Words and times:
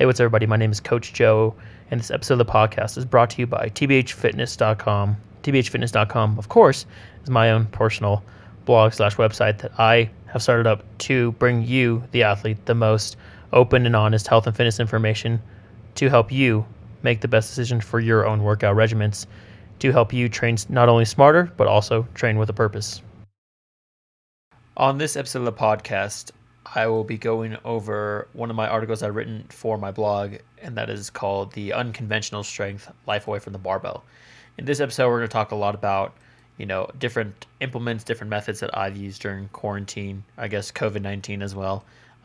Hey, 0.00 0.06
what's 0.06 0.18
everybody? 0.18 0.46
My 0.46 0.56
name 0.56 0.72
is 0.72 0.80
Coach 0.80 1.12
Joe, 1.12 1.54
and 1.90 2.00
this 2.00 2.10
episode 2.10 2.40
of 2.40 2.46
the 2.46 2.50
podcast 2.50 2.96
is 2.96 3.04
brought 3.04 3.28
to 3.28 3.40
you 3.42 3.46
by 3.46 3.68
TBHFitness.com. 3.68 5.14
TBHFitness.com, 5.42 6.38
of 6.38 6.48
course, 6.48 6.86
is 7.22 7.28
my 7.28 7.50
own 7.50 7.66
personal 7.66 8.24
blog 8.64 8.94
slash 8.94 9.16
website 9.16 9.58
that 9.58 9.78
I 9.78 10.08
have 10.28 10.42
started 10.42 10.66
up 10.66 10.84
to 11.00 11.32
bring 11.32 11.66
you, 11.66 12.02
the 12.12 12.22
athlete, 12.22 12.64
the 12.64 12.74
most 12.74 13.18
open 13.52 13.84
and 13.84 13.94
honest 13.94 14.26
health 14.26 14.46
and 14.46 14.56
fitness 14.56 14.80
information 14.80 15.38
to 15.96 16.08
help 16.08 16.32
you 16.32 16.64
make 17.02 17.20
the 17.20 17.28
best 17.28 17.50
decision 17.50 17.78
for 17.78 18.00
your 18.00 18.26
own 18.26 18.42
workout 18.42 18.76
regimens, 18.76 19.26
to 19.80 19.92
help 19.92 20.14
you 20.14 20.30
train 20.30 20.56
not 20.70 20.88
only 20.88 21.04
smarter, 21.04 21.52
but 21.58 21.66
also 21.66 22.08
train 22.14 22.38
with 22.38 22.48
a 22.48 22.54
purpose. 22.54 23.02
On 24.78 24.96
this 24.96 25.14
episode 25.14 25.40
of 25.40 25.44
the 25.44 25.52
podcast, 25.52 26.30
I 26.66 26.86
will 26.86 27.04
be 27.04 27.16
going 27.16 27.56
over 27.64 28.28
one 28.32 28.50
of 28.50 28.56
my 28.56 28.68
articles 28.68 29.02
I've 29.02 29.16
written 29.16 29.46
for 29.48 29.78
my 29.78 29.90
blog, 29.90 30.36
and 30.60 30.76
that 30.76 30.90
is 30.90 31.10
called 31.10 31.52
The 31.52 31.72
Unconventional 31.72 32.44
Strength 32.44 32.92
Life 33.06 33.26
Away 33.26 33.38
from 33.38 33.52
the 33.54 33.58
Barbell. 33.58 34.04
In 34.58 34.66
this 34.66 34.78
episode, 34.80 35.08
we're 35.08 35.18
going 35.18 35.28
to 35.28 35.32
talk 35.32 35.52
a 35.52 35.56
lot 35.56 35.74
about, 35.74 36.14
you 36.58 36.66
know, 36.66 36.90
different 36.98 37.46
implements, 37.60 38.04
different 38.04 38.30
methods 38.30 38.60
that 38.60 38.76
I've 38.76 38.96
used 38.96 39.22
during 39.22 39.48
quarantine, 39.48 40.22
I 40.36 40.48
guess 40.48 40.70
COVID 40.70 41.00
19 41.00 41.42
as 41.42 41.54
well, 41.54 41.82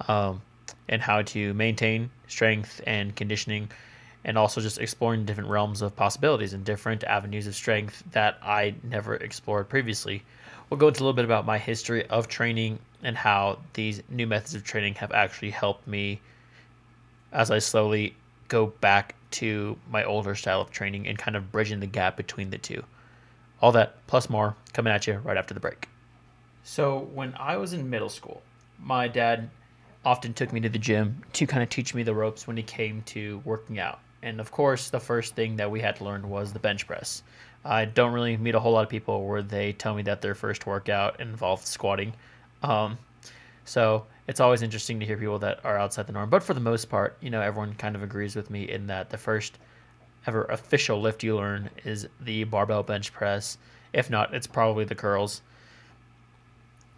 um, 0.08 0.42
and 0.90 1.02
how 1.02 1.22
to 1.22 1.54
maintain 1.54 2.10
strength 2.28 2.82
and 2.86 3.16
conditioning, 3.16 3.70
and 4.26 4.38
also 4.38 4.60
just 4.60 4.80
exploring 4.80 5.26
different 5.26 5.50
realms 5.50 5.82
of 5.82 5.96
possibilities 5.96 6.54
and 6.54 6.66
different 6.66 7.06
avenues 7.06 7.48
of 7.48 7.56
strength 7.56 8.04
that 8.12 8.38
I 8.44 8.76
never 8.84 9.16
explored 9.16 9.70
previously. 9.70 10.24
We'll 10.70 10.80
go 10.80 10.88
into 10.88 11.02
a 11.02 11.04
little 11.04 11.14
bit 11.14 11.26
about 11.26 11.46
my 11.46 11.58
history 11.58 12.06
of 12.08 12.28
training 12.28 12.80
and 13.04 13.16
how 13.16 13.60
these 13.74 14.02
new 14.10 14.26
methods 14.26 14.56
of 14.56 14.64
training 14.64 14.96
have 14.96 15.12
actually 15.12 15.52
helped 15.52 15.88
me 15.88 16.22
as 17.32 17.52
I 17.52 17.60
slowly 17.60 18.16
go 18.48 18.68
back 18.68 19.16
to 19.32 19.78
my 19.90 20.04
older 20.04 20.34
style 20.36 20.62
of 20.62 20.72
training 20.72 21.08
and 21.08 21.18
kind 21.18 21.36
of 21.36 21.52
bridging 21.52 21.80
the 21.80 21.88
gap 21.88 22.18
between 22.18 22.50
the 22.50 22.58
two. 22.58 22.84
All 23.62 23.72
that 23.74 24.06
plus 24.08 24.30
more 24.30 24.56
coming 24.74 24.92
at 24.94 25.08
you 25.08 25.16
right 25.24 25.38
after 25.38 25.54
the 25.54 25.60
break. 25.60 25.88
So, 26.64 27.10
when 27.14 27.36
I 27.38 27.58
was 27.58 27.74
in 27.74 27.90
middle 27.90 28.10
school, 28.10 28.42
my 28.80 29.08
dad 29.08 29.50
often 30.04 30.34
took 30.34 30.52
me 30.52 30.60
to 30.62 30.70
the 30.70 30.80
gym 30.80 31.24
to 31.34 31.46
kind 31.46 31.62
of 31.62 31.70
teach 31.70 31.94
me 31.94 32.04
the 32.04 32.14
ropes 32.14 32.48
when 32.48 32.58
it 32.58 32.68
came 32.68 33.02
to 33.04 33.42
working 33.46 33.80
out. 33.80 34.00
And 34.26 34.40
of 34.40 34.52
course, 34.52 34.90
the 34.90 35.00
first 35.00 35.36
thing 35.36 35.56
that 35.58 35.70
we 35.70 35.80
had 35.80 35.98
to 35.98 36.04
learn 36.04 36.28
was 36.30 36.52
the 36.52 36.60
bench 36.60 36.88
press. 36.88 37.22
I 37.64 37.86
don't 37.86 38.12
really 38.12 38.36
meet 38.38 38.56
a 38.56 38.60
whole 38.60 38.72
lot 38.72 38.82
of 38.84 38.90
people 38.90 39.28
where 39.28 39.44
they 39.44 39.72
tell 39.72 39.94
me 39.94 40.02
that 40.04 40.22
their 40.22 40.34
first 40.34 40.66
workout 40.66 41.20
involved 41.20 41.66
squatting. 41.66 42.12
Um, 42.64 42.98
so 43.66 44.08
it's 44.28 44.40
always 44.40 44.64
interesting 44.64 45.00
to 45.00 45.06
hear 45.06 45.16
people 45.16 45.38
that 45.40 45.64
are 45.64 45.78
outside 45.78 46.08
the 46.08 46.14
norm. 46.14 46.32
But 46.32 46.42
for 46.42 46.56
the 46.56 46.60
most 46.60 46.90
part, 46.90 47.18
you 47.22 47.30
know, 47.30 47.40
everyone 47.40 47.76
kind 47.76 47.96
of 47.96 48.02
agrees 48.02 48.36
with 48.36 48.50
me 48.50 48.64
in 48.68 48.88
that 48.88 49.12
the 49.12 49.18
first 49.18 49.60
ever 50.26 50.46
official 50.46 51.00
lift 51.00 51.24
you 51.24 51.36
learn 51.36 51.70
is 51.84 52.08
the 52.20 52.46
barbell 52.46 52.82
bench 52.82 53.14
press. 53.14 53.60
If 53.94 54.10
not, 54.10 54.34
it's 54.34 54.48
probably 54.48 54.86
the 54.86 54.96
curls. 54.96 55.44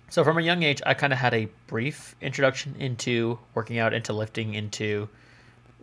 So 0.10 0.24
from 0.24 0.38
a 0.38 0.42
young 0.42 0.64
age, 0.64 0.82
I 0.86 0.94
kind 0.94 1.12
of 1.12 1.20
had 1.20 1.34
a 1.34 1.50
brief 1.68 2.16
introduction 2.22 2.74
into 2.80 3.38
working 3.54 3.80
out, 3.80 3.94
into 3.94 4.14
lifting, 4.14 4.54
into 4.54 5.10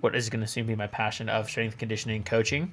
what 0.04 0.14
is 0.14 0.28
going 0.28 0.42
to 0.42 0.46
soon 0.46 0.66
be 0.66 0.76
my 0.76 0.86
passion 0.86 1.30
of 1.30 1.48
strength 1.48 1.78
conditioning 1.78 2.22
coaching. 2.22 2.70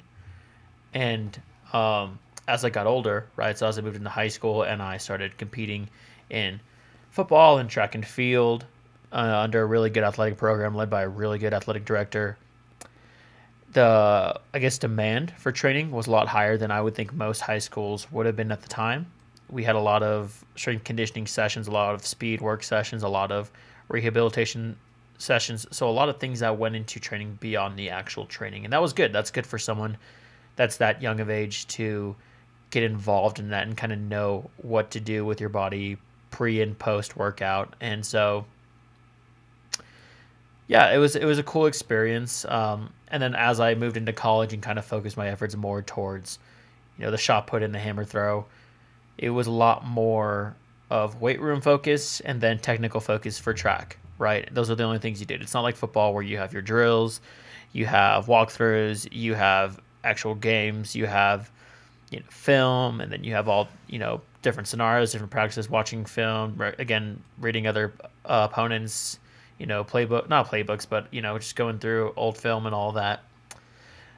And 0.93 1.41
um, 1.71 2.19
as 2.49 2.65
I 2.65 2.69
got 2.69 2.87
older, 2.87 3.25
right, 3.37 3.57
so 3.57 3.67
as 3.67 3.77
I 3.77 3.81
moved 3.81 3.95
into 3.95 4.09
high 4.09 4.27
school 4.27 4.63
and 4.63 4.81
I 4.81 4.97
started 4.97 5.37
competing 5.37 5.87
in 6.29 6.59
football 7.09 7.57
and 7.59 7.69
track 7.69 7.95
and 7.95 8.05
field 8.05 8.65
uh, 9.13 9.15
under 9.15 9.61
a 9.61 9.65
really 9.65 9.89
good 9.89 10.03
athletic 10.03 10.37
program 10.37 10.75
led 10.75 10.89
by 10.89 11.03
a 11.03 11.07
really 11.07 11.39
good 11.39 11.53
athletic 11.53 11.85
director. 11.85 12.37
The 13.71 14.37
I 14.53 14.59
guess 14.59 14.77
demand 14.77 15.31
for 15.37 15.53
training 15.53 15.91
was 15.91 16.07
a 16.07 16.11
lot 16.11 16.27
higher 16.27 16.57
than 16.57 16.69
I 16.69 16.81
would 16.81 16.95
think 16.95 17.13
most 17.13 17.39
high 17.39 17.59
schools 17.59 18.11
would 18.11 18.25
have 18.25 18.35
been 18.35 18.51
at 18.51 18.61
the 18.61 18.67
time. 18.67 19.05
We 19.49 19.63
had 19.63 19.77
a 19.77 19.79
lot 19.79 20.03
of 20.03 20.43
strength 20.57 20.83
conditioning 20.83 21.27
sessions, 21.27 21.69
a 21.69 21.71
lot 21.71 21.95
of 21.95 22.05
speed 22.05 22.41
work 22.41 22.61
sessions, 22.61 23.03
a 23.03 23.07
lot 23.07 23.31
of 23.31 23.49
rehabilitation 23.87 24.75
sessions. 25.21 25.65
So 25.71 25.89
a 25.89 25.91
lot 25.91 26.09
of 26.09 26.19
things 26.19 26.39
that 26.39 26.57
went 26.57 26.75
into 26.75 26.99
training 26.99 27.37
beyond 27.39 27.77
the 27.77 27.89
actual 27.89 28.25
training, 28.25 28.65
and 28.65 28.73
that 28.73 28.81
was 28.81 28.93
good. 28.93 29.13
That's 29.13 29.31
good 29.31 29.45
for 29.45 29.59
someone 29.59 29.97
that's 30.55 30.77
that 30.77 31.01
young 31.01 31.19
of 31.19 31.29
age 31.29 31.67
to 31.67 32.15
get 32.71 32.83
involved 32.83 33.39
in 33.39 33.49
that 33.49 33.67
and 33.67 33.75
kind 33.77 33.93
of 33.93 33.99
know 33.99 34.49
what 34.57 34.91
to 34.91 34.99
do 34.99 35.25
with 35.25 35.39
your 35.39 35.49
body 35.49 35.97
pre 36.31 36.61
and 36.61 36.77
post 36.77 37.15
workout. 37.15 37.75
And 37.81 38.05
so, 38.05 38.45
yeah, 40.67 40.91
it 40.91 40.97
was 40.97 41.15
it 41.15 41.25
was 41.25 41.37
a 41.37 41.43
cool 41.43 41.65
experience. 41.65 42.45
Um, 42.45 42.91
and 43.09 43.21
then 43.21 43.35
as 43.35 43.59
I 43.59 43.75
moved 43.75 43.97
into 43.97 44.13
college 44.13 44.53
and 44.53 44.63
kind 44.63 44.79
of 44.79 44.85
focused 44.85 45.17
my 45.17 45.27
efforts 45.27 45.55
more 45.55 45.81
towards, 45.81 46.39
you 46.97 47.05
know, 47.05 47.11
the 47.11 47.17
shot 47.17 47.47
put 47.47 47.61
and 47.61 47.75
the 47.75 47.79
hammer 47.79 48.05
throw, 48.05 48.45
it 49.17 49.29
was 49.29 49.47
a 49.47 49.51
lot 49.51 49.85
more 49.85 50.55
of 50.89 51.21
weight 51.21 51.39
room 51.39 51.61
focus 51.61 52.19
and 52.21 52.41
then 52.41 52.59
technical 52.59 52.99
focus 52.99 53.37
for 53.39 53.53
track. 53.53 53.97
Right, 54.21 54.47
those 54.53 54.69
are 54.69 54.75
the 54.75 54.83
only 54.83 54.99
things 54.99 55.19
you 55.19 55.25
did. 55.25 55.41
It's 55.41 55.53
not 55.53 55.61
like 55.61 55.75
football 55.75 56.13
where 56.13 56.21
you 56.21 56.37
have 56.37 56.53
your 56.53 56.61
drills, 56.61 57.21
you 57.73 57.87
have 57.87 58.27
walkthroughs, 58.27 59.07
you 59.11 59.33
have 59.33 59.79
actual 60.03 60.35
games, 60.35 60.95
you 60.95 61.07
have 61.07 61.49
you 62.11 62.19
know, 62.19 62.25
film, 62.29 63.01
and 63.01 63.11
then 63.11 63.23
you 63.23 63.33
have 63.33 63.49
all 63.49 63.67
you 63.87 63.97
know 63.97 64.21
different 64.41 64.67
scenarios, 64.67 65.11
different 65.11 65.31
practices, 65.31 65.69
watching 65.69 66.05
film, 66.05 66.61
again, 66.79 67.21
reading 67.39 67.65
other 67.65 67.93
uh, 68.25 68.47
opponents, 68.51 69.19
you 69.57 69.65
know, 69.65 69.83
playbook, 69.83 70.29
not 70.29 70.49
playbooks, 70.49 70.87
but, 70.87 71.07
you 71.11 71.21
know, 71.21 71.37
just 71.37 71.55
going 71.55 71.79
through 71.79 72.13
old 72.15 72.37
film 72.37 72.65
and 72.65 72.73
all 72.73 72.91
that. 72.93 73.23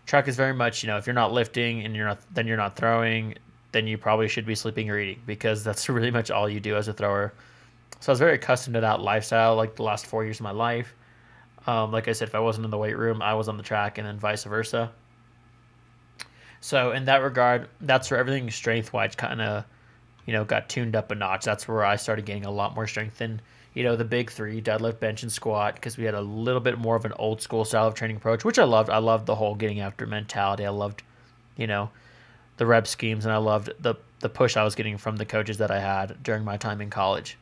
Track 0.05 0.27
is 0.27 0.35
very 0.35 0.53
much, 0.53 0.83
you 0.83 0.87
know, 0.87 0.97
if 0.97 1.05
you're 1.07 1.13
not 1.13 1.31
lifting 1.31 1.85
and 1.85 1.95
you're 1.95 2.07
not, 2.07 2.19
then 2.33 2.47
you're 2.47 2.57
not 2.57 2.75
throwing, 2.75 3.35
then 3.71 3.87
you 3.87 3.97
probably 3.97 4.27
should 4.27 4.45
be 4.45 4.55
sleeping 4.55 4.89
or 4.89 4.99
eating 4.99 5.21
because 5.25 5.63
that's 5.65 5.89
really 5.89 6.11
much 6.11 6.31
all 6.31 6.49
you 6.49 6.59
do 6.59 6.75
as 6.75 6.87
a 6.87 6.93
thrower. 6.93 7.33
So 7.99 8.11
I 8.11 8.13
was 8.13 8.19
very 8.19 8.35
accustomed 8.35 8.73
to 8.75 8.81
that 8.81 8.99
lifestyle 8.99 9.55
like 9.55 9.75
the 9.75 9.83
last 9.83 10.05
four 10.05 10.23
years 10.23 10.37
of 10.37 10.43
my 10.43 10.51
life. 10.51 10.93
Um, 11.65 11.91
like 11.91 12.07
I 12.07 12.11
said, 12.11 12.27
if 12.27 12.35
I 12.35 12.39
wasn't 12.39 12.65
in 12.65 12.71
the 12.71 12.77
weight 12.77 12.97
room, 12.97 13.21
I 13.21 13.33
was 13.35 13.47
on 13.47 13.57
the 13.57 13.63
track 13.63 13.97
and 13.97 14.05
then 14.05 14.19
vice 14.19 14.43
versa. 14.43 14.91
So 16.59 16.91
in 16.91 17.05
that 17.05 17.17
regard, 17.17 17.69
that's 17.81 18.11
where 18.11 18.19
everything 18.19 18.49
strength 18.51 18.91
wise 18.91 19.15
kind 19.15 19.41
of 19.41 19.65
you 20.25 20.33
know, 20.33 20.43
got 20.45 20.69
tuned 20.69 20.95
up 20.95 21.11
a 21.11 21.15
notch. 21.15 21.45
That's 21.45 21.67
where 21.67 21.83
I 21.83 21.95
started 21.95 22.25
getting 22.25 22.45
a 22.45 22.51
lot 22.51 22.75
more 22.75 22.87
strength 22.87 23.21
in, 23.21 23.41
you 23.73 23.83
know, 23.83 23.95
the 23.95 24.05
big 24.05 24.31
three 24.31 24.61
deadlift, 24.61 24.99
bench, 24.99 25.23
and 25.23 25.31
squat 25.31 25.75
because 25.75 25.97
we 25.97 26.05
had 26.05 26.13
a 26.13 26.21
little 26.21 26.61
bit 26.61 26.77
more 26.77 26.95
of 26.95 27.05
an 27.05 27.13
old 27.17 27.41
school 27.41 27.65
style 27.65 27.87
of 27.87 27.93
training 27.93 28.17
approach, 28.17 28.45
which 28.45 28.59
I 28.59 28.63
loved. 28.63 28.89
I 28.89 28.99
loved 28.99 29.25
the 29.25 29.35
whole 29.35 29.55
getting 29.55 29.81
after 29.81 30.05
mentality. 30.05 30.65
I 30.65 30.69
loved, 30.69 31.03
you 31.57 31.67
know, 31.67 31.89
the 32.57 32.65
rep 32.65 32.87
schemes, 32.87 33.25
and 33.25 33.33
I 33.33 33.37
loved 33.37 33.71
the 33.79 33.95
the 34.19 34.29
push 34.29 34.55
I 34.55 34.63
was 34.63 34.75
getting 34.75 34.97
from 34.97 35.17
the 35.17 35.25
coaches 35.25 35.57
that 35.57 35.69
I 35.69 35.79
had 35.79 36.23
during 36.23 36.45
my 36.45 36.55
time 36.55 36.79
in 36.79 36.89
college. 36.89 37.37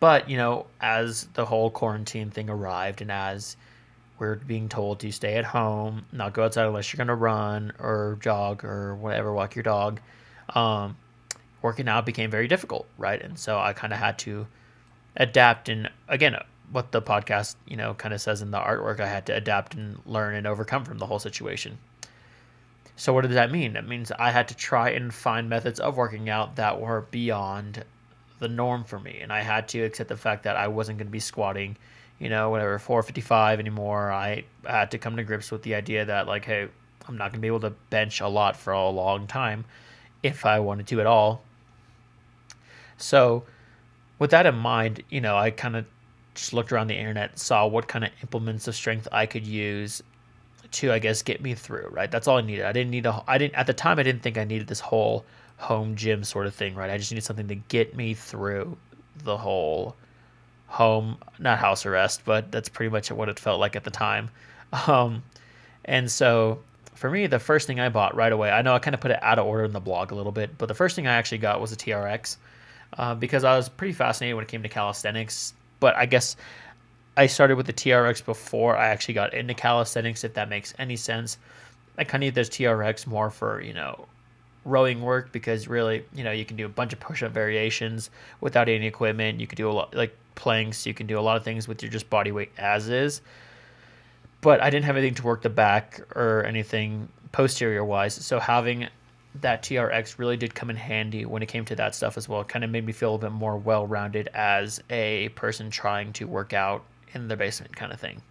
But 0.00 0.28
you 0.28 0.36
know, 0.36 0.66
as 0.80 1.24
the 1.34 1.44
whole 1.44 1.70
quarantine 1.70 2.30
thing 2.30 2.50
arrived, 2.50 3.02
and 3.02 3.12
as 3.12 3.56
we're 4.18 4.36
being 4.36 4.68
told 4.68 5.00
to 5.00 5.12
stay 5.12 5.36
at 5.36 5.44
home, 5.44 6.06
not 6.12 6.32
go 6.32 6.44
outside 6.44 6.66
unless 6.66 6.92
you're 6.92 6.98
going 6.98 7.08
to 7.08 7.14
run 7.14 7.72
or 7.78 8.18
jog 8.20 8.64
or 8.64 8.96
whatever, 8.96 9.32
walk 9.32 9.54
your 9.54 9.62
dog 9.62 10.00
um, 10.54 10.96
working 11.62 11.88
out 11.88 12.06
became 12.06 12.30
very 12.30 12.48
difficult, 12.48 12.86
right? 12.98 13.20
And 13.20 13.38
so 13.38 13.58
I 13.58 13.72
kind 13.72 13.92
of 13.92 13.98
had 13.98 14.18
to 14.20 14.46
adapt. 15.16 15.68
And 15.68 15.90
again, 16.08 16.36
what 16.70 16.92
the 16.92 17.02
podcast, 17.02 17.56
you 17.66 17.76
know, 17.76 17.94
kind 17.94 18.14
of 18.14 18.20
says 18.20 18.42
in 18.42 18.50
the 18.50 18.58
artwork, 18.58 19.00
I 19.00 19.06
had 19.06 19.26
to 19.26 19.34
adapt 19.34 19.74
and 19.74 19.98
learn 20.06 20.34
and 20.34 20.46
overcome 20.46 20.84
from 20.84 20.98
the 20.98 21.06
whole 21.06 21.18
situation. 21.18 21.78
So 22.96 23.12
what 23.12 23.22
does 23.22 23.34
that 23.34 23.50
mean? 23.50 23.72
That 23.72 23.88
means 23.88 24.12
I 24.12 24.30
had 24.30 24.48
to 24.48 24.56
try 24.56 24.90
and 24.90 25.12
find 25.12 25.48
methods 25.48 25.80
of 25.80 25.96
working 25.96 26.28
out 26.28 26.56
that 26.56 26.80
were 26.80 27.06
beyond 27.10 27.84
the 28.40 28.48
norm 28.48 28.84
for 28.84 28.98
me, 28.98 29.20
and 29.22 29.32
I 29.32 29.42
had 29.42 29.68
to 29.68 29.82
accept 29.82 30.08
the 30.08 30.16
fact 30.16 30.42
that 30.42 30.56
I 30.56 30.68
wasn't 30.68 30.98
going 30.98 31.06
to 31.06 31.12
be 31.12 31.20
squatting, 31.20 31.76
you 32.18 32.28
know, 32.28 32.50
whatever 32.50 32.78
455 32.78 33.60
anymore. 33.60 34.10
I 34.10 34.44
had 34.66 34.90
to 34.90 34.98
come 34.98 35.16
to 35.16 35.24
grips 35.24 35.52
with 35.52 35.62
the 35.62 35.76
idea 35.76 36.06
that 36.06 36.26
like, 36.26 36.46
hey, 36.46 36.68
I'm 37.06 37.16
not 37.16 37.30
going 37.30 37.38
to 37.38 37.40
be 37.40 37.46
able 37.46 37.60
to 37.60 37.70
bench 37.90 38.20
a 38.20 38.28
lot 38.28 38.56
for 38.56 38.72
a 38.72 38.88
long 38.88 39.26
time 39.26 39.64
if 40.22 40.44
I 40.44 40.58
wanted 40.60 40.86
to 40.88 41.00
at 41.00 41.06
all. 41.06 41.42
So, 42.96 43.44
with 44.18 44.30
that 44.30 44.46
in 44.46 44.56
mind, 44.56 45.02
you 45.08 45.20
know, 45.20 45.36
I 45.36 45.50
kind 45.50 45.76
of 45.76 45.86
just 46.34 46.52
looked 46.52 46.72
around 46.72 46.88
the 46.88 46.96
internet, 46.96 47.38
saw 47.38 47.66
what 47.66 47.88
kind 47.88 48.04
of 48.04 48.10
implements 48.22 48.68
of 48.68 48.74
strength 48.74 49.06
I 49.12 49.26
could 49.26 49.46
use 49.46 50.02
to, 50.72 50.92
I 50.92 50.98
guess, 50.98 51.22
get 51.22 51.42
me 51.42 51.54
through. 51.54 51.88
Right, 51.90 52.10
that's 52.10 52.26
all 52.28 52.38
I 52.38 52.42
needed. 52.42 52.64
I 52.64 52.72
didn't 52.72 52.90
need 52.90 53.06
a. 53.06 53.22
I 53.26 53.38
didn't 53.38 53.54
at 53.54 53.66
the 53.66 53.74
time. 53.74 53.98
I 53.98 54.02
didn't 54.02 54.22
think 54.22 54.38
I 54.38 54.44
needed 54.44 54.66
this 54.66 54.80
whole 54.80 55.24
home 55.60 55.94
gym 55.94 56.24
sort 56.24 56.46
of 56.46 56.54
thing. 56.54 56.74
Right, 56.74 56.90
I 56.90 56.98
just 56.98 57.12
needed 57.12 57.24
something 57.24 57.48
to 57.48 57.54
get 57.54 57.94
me 57.94 58.14
through 58.14 58.76
the 59.24 59.36
whole 59.36 59.94
home, 60.66 61.18
not 61.38 61.58
house 61.58 61.84
arrest, 61.84 62.22
but 62.24 62.50
that's 62.50 62.68
pretty 62.68 62.90
much 62.90 63.10
what 63.10 63.28
it 63.28 63.38
felt 63.38 63.60
like 63.60 63.76
at 63.76 63.84
the 63.84 63.90
time. 63.90 64.30
Um, 64.86 65.24
and 65.84 66.08
so 66.10 66.60
for 66.94 67.10
me, 67.10 67.26
the 67.26 67.38
first 67.38 67.66
thing 67.66 67.80
I 67.80 67.88
bought 67.88 68.14
right 68.14 68.32
away, 68.32 68.50
I 68.50 68.62
know 68.62 68.74
I 68.74 68.78
kind 68.78 68.94
of 68.94 69.00
put 69.00 69.10
it 69.10 69.22
out 69.22 69.38
of 69.38 69.46
order 69.46 69.64
in 69.64 69.72
the 69.72 69.80
blog 69.80 70.12
a 70.12 70.14
little 70.14 70.32
bit, 70.32 70.56
but 70.58 70.66
the 70.66 70.74
first 70.74 70.94
thing 70.94 71.06
I 71.06 71.14
actually 71.14 71.38
got 71.38 71.60
was 71.60 71.72
a 71.72 71.76
TRX 71.76 72.36
uh, 72.98 73.14
because 73.14 73.42
I 73.42 73.56
was 73.56 73.68
pretty 73.68 73.94
fascinated 73.94 74.36
when 74.36 74.44
it 74.44 74.48
came 74.48 74.62
to 74.62 74.68
calisthenics. 74.68 75.54
But 75.80 75.96
I 75.96 76.06
guess 76.06 76.36
I 77.16 77.26
started 77.26 77.56
with 77.56 77.66
the 77.66 77.72
TRX 77.72 78.24
before 78.24 78.76
I 78.76 78.88
actually 78.88 79.14
got 79.14 79.34
into 79.34 79.54
calisthenics, 79.54 80.24
if 80.24 80.34
that 80.34 80.48
makes 80.48 80.74
any 80.78 80.96
sense. 80.96 81.38
I 81.98 82.04
kind 82.04 82.22
of 82.22 82.26
need 82.28 82.34
this 82.34 82.48
TRX 82.48 83.06
more 83.06 83.30
for, 83.30 83.60
you 83.60 83.74
know, 83.74 84.06
rowing 84.64 85.00
work 85.00 85.32
because 85.32 85.68
really, 85.68 86.04
you 86.14 86.24
know, 86.24 86.32
you 86.32 86.44
can 86.44 86.56
do 86.56 86.66
a 86.66 86.68
bunch 86.68 86.92
of 86.92 87.00
push 87.00 87.22
up 87.22 87.32
variations 87.32 88.10
without 88.40 88.68
any 88.68 88.86
equipment. 88.86 89.40
You 89.40 89.46
can 89.46 89.56
do 89.56 89.70
a 89.70 89.72
lot 89.72 89.94
like 89.94 90.16
planks, 90.34 90.86
you 90.86 90.94
can 90.94 91.06
do 91.06 91.18
a 91.18 91.22
lot 91.22 91.36
of 91.36 91.44
things 91.44 91.66
with 91.66 91.82
your 91.82 91.90
just 91.90 92.10
body 92.10 92.32
weight 92.32 92.52
as 92.58 92.88
is. 92.88 93.20
But 94.40 94.62
I 94.62 94.70
didn't 94.70 94.86
have 94.86 94.96
anything 94.96 95.14
to 95.16 95.22
work 95.22 95.42
the 95.42 95.50
back 95.50 96.00
or 96.16 96.44
anything 96.44 97.08
posterior 97.32 97.84
wise. 97.84 98.14
So 98.14 98.40
having 98.40 98.88
that 99.36 99.62
TRX 99.62 100.18
really 100.18 100.36
did 100.36 100.54
come 100.54 100.70
in 100.70 100.76
handy 100.76 101.24
when 101.24 101.42
it 101.42 101.46
came 101.46 101.64
to 101.66 101.76
that 101.76 101.94
stuff 101.94 102.16
as 102.16 102.28
well. 102.28 102.40
It 102.40 102.48
kind 102.48 102.64
of 102.64 102.70
made 102.70 102.84
me 102.84 102.92
feel 102.92 103.14
a 103.14 103.18
bit 103.18 103.32
more 103.32 103.56
well 103.56 103.86
rounded 103.86 104.28
as 104.34 104.82
a 104.90 105.28
person 105.30 105.70
trying 105.70 106.12
to 106.14 106.26
work 106.26 106.52
out 106.52 106.84
in 107.14 107.28
the 107.28 107.36
basement 107.36 107.76
kind 107.76 107.92
of 107.92 108.00
thing. 108.00 108.22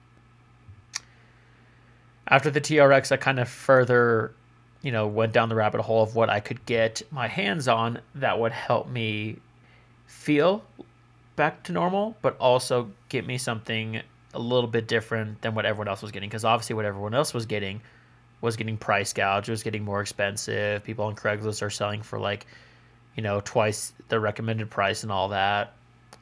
After 2.27 2.51
the 2.51 2.61
TRX, 2.61 3.11
I 3.11 3.17
kind 3.17 3.39
of 3.39 3.49
further, 3.49 4.33
you 4.81 4.91
know, 4.91 5.07
went 5.07 5.33
down 5.33 5.49
the 5.49 5.55
rabbit 5.55 5.81
hole 5.81 6.03
of 6.03 6.15
what 6.15 6.29
I 6.29 6.39
could 6.39 6.65
get 6.65 7.01
my 7.11 7.27
hands 7.27 7.67
on 7.67 7.99
that 8.15 8.39
would 8.39 8.51
help 8.51 8.87
me 8.87 9.37
feel 10.05 10.63
back 11.35 11.63
to 11.63 11.71
normal, 11.71 12.15
but 12.21 12.37
also 12.37 12.89
get 13.09 13.25
me 13.25 13.37
something 13.37 14.01
a 14.33 14.39
little 14.39 14.69
bit 14.69 14.87
different 14.87 15.41
than 15.41 15.55
what 15.55 15.65
everyone 15.65 15.87
else 15.87 16.01
was 16.01 16.11
getting. 16.11 16.29
Because 16.29 16.45
obviously, 16.45 16.75
what 16.75 16.85
everyone 16.85 17.13
else 17.13 17.33
was 17.33 17.45
getting 17.45 17.81
was 18.41 18.55
getting 18.55 18.77
price 18.77 19.11
gouged, 19.13 19.49
was 19.49 19.63
getting 19.63 19.83
more 19.83 20.01
expensive. 20.01 20.83
People 20.83 21.05
on 21.05 21.15
Craigslist 21.15 21.61
are 21.61 21.69
selling 21.69 22.01
for 22.01 22.19
like, 22.19 22.45
you 23.15 23.23
know, 23.23 23.41
twice 23.43 23.93
the 24.07 24.19
recommended 24.19 24.69
price 24.69 25.03
and 25.03 25.11
all 25.11 25.29
that. 25.29 25.73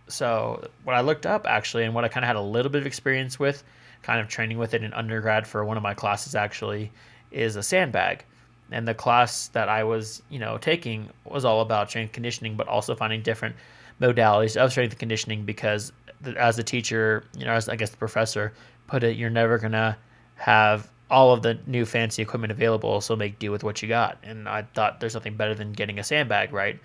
So 0.07 0.68
what 0.83 0.95
I 0.95 1.01
looked 1.01 1.25
up 1.25 1.45
actually, 1.48 1.83
and 1.83 1.94
what 1.94 2.04
I 2.04 2.07
kind 2.07 2.24
of 2.24 2.27
had 2.27 2.36
a 2.36 2.42
little 2.42 2.71
bit 2.71 2.81
of 2.81 2.88
experience 2.88 3.38
with, 3.38 3.63
kind 4.01 4.19
of 4.19 4.27
training 4.27 4.57
with 4.57 4.74
it 4.74 4.83
in 4.83 4.94
undergrad 4.94 5.45
for 5.45 5.63
one 5.63 5.77
of 5.77 5.83
my 5.83 5.94
classes 5.94 6.33
actually, 6.33 6.92
is 7.31 7.56
a 7.56 7.63
sandbag. 7.63 8.24
And 8.72 8.88
the 8.88 8.94
class 8.94 9.48
that 9.50 9.69
I 9.69 9.84
was, 9.84 10.22
you 10.30 10.40
know, 10.40 10.58
taking 10.58 11.10
was 11.25 11.46
all 11.46 11.62
about 11.62 11.90
strength 11.90 12.12
conditioning, 12.12 12.56
but 12.56 12.68
also 12.68 12.96
finding 12.96 13.22
different 13.22 13.56
modalities 14.02 14.58
of 14.58 14.72
strength 14.72 14.98
conditioning 14.98 15.46
because 15.46 15.92
as 16.38 16.60
a 16.60 16.64
teacher, 16.64 17.24
you 17.38 17.46
know, 17.46 17.54
as 17.54 17.69
I 17.69 17.75
guess 17.75 17.90
the 17.90 17.98
professor 17.98 18.54
put 18.88 19.04
it, 19.04 19.18
you're 19.18 19.30
never 19.30 19.58
gonna 19.58 19.98
have 20.36 20.90
all 21.10 21.31
of 21.34 21.42
the 21.42 21.58
new 21.68 21.86
fancy 21.86 22.22
equipment 22.22 22.52
available, 22.52 23.02
so 23.02 23.16
make 23.16 23.40
do 23.40 23.52
with 23.52 23.64
what 23.64 23.81
you 23.81 23.88
got. 23.88 24.18
And 24.24 24.48
I 24.48 24.64
thought 24.74 25.00
there's 25.00 25.14
nothing 25.14 25.36
better 25.36 25.56
than 25.56 25.72
getting 25.72 26.00
a 26.00 26.04
sandbag, 26.04 26.52
right? 26.52 26.80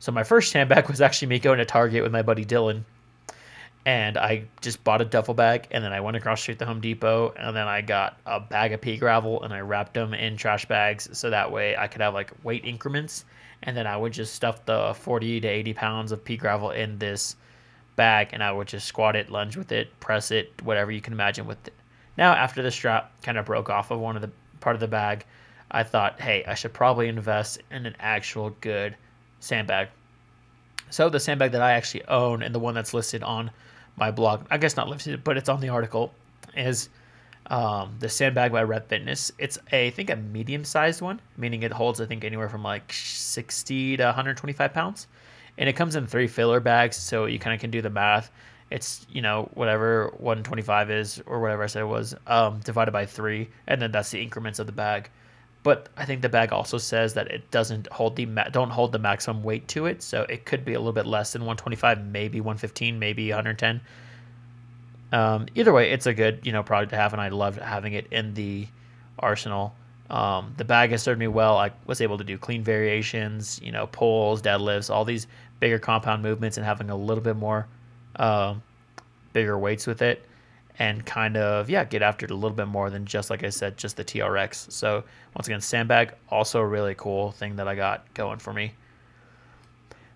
So 0.00 0.12
my 0.12 0.24
first 0.24 0.50
sandbag 0.52 0.88
was 0.88 1.00
actually 1.00 1.28
me 1.28 1.38
going 1.38 1.58
to 1.58 1.64
Target 1.64 2.02
with 2.02 2.12
my 2.12 2.22
buddy 2.22 2.44
Dylan. 2.44 2.82
And 3.88 4.18
I 4.18 4.44
just 4.60 4.84
bought 4.84 5.00
a 5.00 5.04
duffel 5.06 5.32
bag, 5.32 5.66
and 5.70 5.82
then 5.82 5.94
I 5.94 6.00
went 6.02 6.14
across 6.14 6.40
the 6.40 6.42
street 6.42 6.58
to 6.58 6.66
Home 6.66 6.78
Depot, 6.78 7.32
and 7.38 7.56
then 7.56 7.66
I 7.66 7.80
got 7.80 8.18
a 8.26 8.38
bag 8.38 8.74
of 8.74 8.82
pea 8.82 8.98
gravel, 8.98 9.42
and 9.42 9.54
I 9.54 9.60
wrapped 9.60 9.94
them 9.94 10.12
in 10.12 10.36
trash 10.36 10.66
bags, 10.66 11.08
so 11.16 11.30
that 11.30 11.50
way 11.50 11.74
I 11.74 11.86
could 11.86 12.02
have 12.02 12.12
like 12.12 12.30
weight 12.44 12.66
increments, 12.66 13.24
and 13.62 13.74
then 13.74 13.86
I 13.86 13.96
would 13.96 14.12
just 14.12 14.34
stuff 14.34 14.62
the 14.66 14.92
40 14.92 15.40
to 15.40 15.48
80 15.48 15.72
pounds 15.72 16.12
of 16.12 16.22
pea 16.22 16.36
gravel 16.36 16.72
in 16.72 16.98
this 16.98 17.36
bag, 17.96 18.28
and 18.34 18.44
I 18.44 18.52
would 18.52 18.68
just 18.68 18.86
squat 18.86 19.16
it, 19.16 19.30
lunge 19.30 19.56
with 19.56 19.72
it, 19.72 19.98
press 20.00 20.32
it, 20.32 20.52
whatever 20.64 20.92
you 20.92 21.00
can 21.00 21.14
imagine 21.14 21.46
with 21.46 21.66
it. 21.66 21.72
Now, 22.18 22.34
after 22.34 22.60
the 22.60 22.70
strap 22.70 23.10
kind 23.22 23.38
of 23.38 23.46
broke 23.46 23.70
off 23.70 23.90
of 23.90 24.00
one 24.00 24.16
of 24.16 24.20
the 24.20 24.30
part 24.60 24.76
of 24.76 24.80
the 24.80 24.86
bag, 24.86 25.24
I 25.70 25.82
thought, 25.82 26.20
hey, 26.20 26.44
I 26.46 26.52
should 26.52 26.74
probably 26.74 27.08
invest 27.08 27.62
in 27.70 27.86
an 27.86 27.96
actual 28.00 28.50
good 28.60 28.98
sandbag. 29.40 29.88
So 30.90 31.08
the 31.08 31.18
sandbag 31.18 31.52
that 31.52 31.62
I 31.62 31.72
actually 31.72 32.04
own 32.04 32.42
and 32.42 32.54
the 32.54 32.58
one 32.58 32.74
that's 32.74 32.92
listed 32.92 33.22
on 33.22 33.50
my 33.98 34.10
blog, 34.10 34.46
I 34.50 34.58
guess 34.58 34.76
not 34.76 34.88
listed, 34.88 35.24
but 35.24 35.36
it's 35.36 35.48
on 35.48 35.60
the 35.60 35.68
article, 35.68 36.12
is 36.56 36.88
um, 37.46 37.96
the 37.98 38.08
sandbag 38.08 38.52
by 38.52 38.62
Rep 38.62 38.88
Fitness. 38.88 39.32
It's 39.38 39.58
a, 39.72 39.86
I 39.86 39.90
think 39.90 40.10
a 40.10 40.16
medium 40.16 40.64
sized 40.64 41.00
one, 41.00 41.20
meaning 41.36 41.62
it 41.62 41.72
holds 41.72 42.00
I 42.00 42.06
think 42.06 42.24
anywhere 42.24 42.48
from 42.48 42.62
like 42.62 42.92
60 42.92 43.96
to 43.96 44.04
125 44.04 44.72
pounds, 44.72 45.06
and 45.56 45.68
it 45.68 45.74
comes 45.74 45.96
in 45.96 46.06
three 46.06 46.26
filler 46.26 46.60
bags, 46.60 46.96
so 46.96 47.26
you 47.26 47.38
kind 47.38 47.54
of 47.54 47.60
can 47.60 47.70
do 47.70 47.82
the 47.82 47.90
math. 47.90 48.30
It's 48.70 49.06
you 49.10 49.22
know 49.22 49.50
whatever 49.54 50.12
125 50.18 50.90
is 50.90 51.22
or 51.26 51.40
whatever 51.40 51.62
I 51.62 51.66
said 51.66 51.82
it 51.82 51.86
was 51.86 52.14
um, 52.26 52.60
divided 52.60 52.92
by 52.92 53.06
three, 53.06 53.48
and 53.66 53.80
then 53.80 53.90
that's 53.90 54.10
the 54.10 54.22
increments 54.22 54.58
of 54.58 54.66
the 54.66 54.72
bag 54.72 55.10
but 55.62 55.88
I 55.96 56.04
think 56.04 56.22
the 56.22 56.28
bag 56.28 56.52
also 56.52 56.78
says 56.78 57.14
that 57.14 57.28
it 57.28 57.50
doesn't 57.50 57.88
hold 57.88 58.16
the 58.16 58.26
ma- 58.26 58.48
don't 58.48 58.70
hold 58.70 58.92
the 58.92 58.98
maximum 58.98 59.42
weight 59.42 59.66
to 59.68 59.86
it, 59.86 60.02
so 60.02 60.22
it 60.28 60.44
could 60.44 60.64
be 60.64 60.74
a 60.74 60.78
little 60.78 60.92
bit 60.92 61.06
less 61.06 61.32
than 61.32 61.42
125, 61.42 62.04
maybe 62.06 62.40
115, 62.40 62.98
maybe 62.98 63.28
110. 63.30 63.80
Um, 65.10 65.46
either 65.54 65.72
way, 65.72 65.90
it's 65.90 66.06
a 66.06 66.14
good 66.14 66.40
you 66.44 66.52
know 66.52 66.62
product 66.62 66.90
to 66.90 66.96
have, 66.96 67.12
and 67.12 67.20
I 67.20 67.28
loved 67.28 67.58
having 67.60 67.94
it 67.94 68.06
in 68.10 68.34
the 68.34 68.68
arsenal. 69.18 69.74
Um, 70.10 70.54
the 70.56 70.64
bag 70.64 70.90
has 70.90 71.02
served 71.02 71.18
me 71.18 71.28
well. 71.28 71.58
I 71.58 71.72
was 71.86 72.00
able 72.00 72.18
to 72.18 72.24
do 72.24 72.38
clean 72.38 72.62
variations, 72.62 73.60
you 73.62 73.72
know, 73.72 73.86
pulls, 73.88 74.40
deadlifts, 74.40 74.90
all 74.90 75.04
these 75.04 75.26
bigger 75.60 75.78
compound 75.78 76.22
movements, 76.22 76.56
and 76.56 76.64
having 76.64 76.88
a 76.88 76.96
little 76.96 77.22
bit 77.22 77.36
more 77.36 77.66
uh, 78.16 78.54
bigger 79.32 79.58
weights 79.58 79.86
with 79.86 80.02
it 80.02 80.27
and 80.78 81.04
kind 81.04 81.36
of 81.36 81.68
yeah 81.68 81.84
get 81.84 82.02
after 82.02 82.24
it 82.24 82.30
a 82.30 82.34
little 82.34 82.56
bit 82.56 82.68
more 82.68 82.90
than 82.90 83.04
just 83.04 83.30
like 83.30 83.42
I 83.44 83.50
said 83.50 83.76
just 83.76 83.96
the 83.96 84.04
TRX. 84.04 84.70
So 84.72 85.04
once 85.34 85.46
again, 85.46 85.60
sandbag 85.60 86.14
also 86.28 86.60
a 86.60 86.66
really 86.66 86.94
cool 86.94 87.32
thing 87.32 87.56
that 87.56 87.68
I 87.68 87.74
got 87.74 88.12
going 88.14 88.38
for 88.38 88.52
me. 88.52 88.74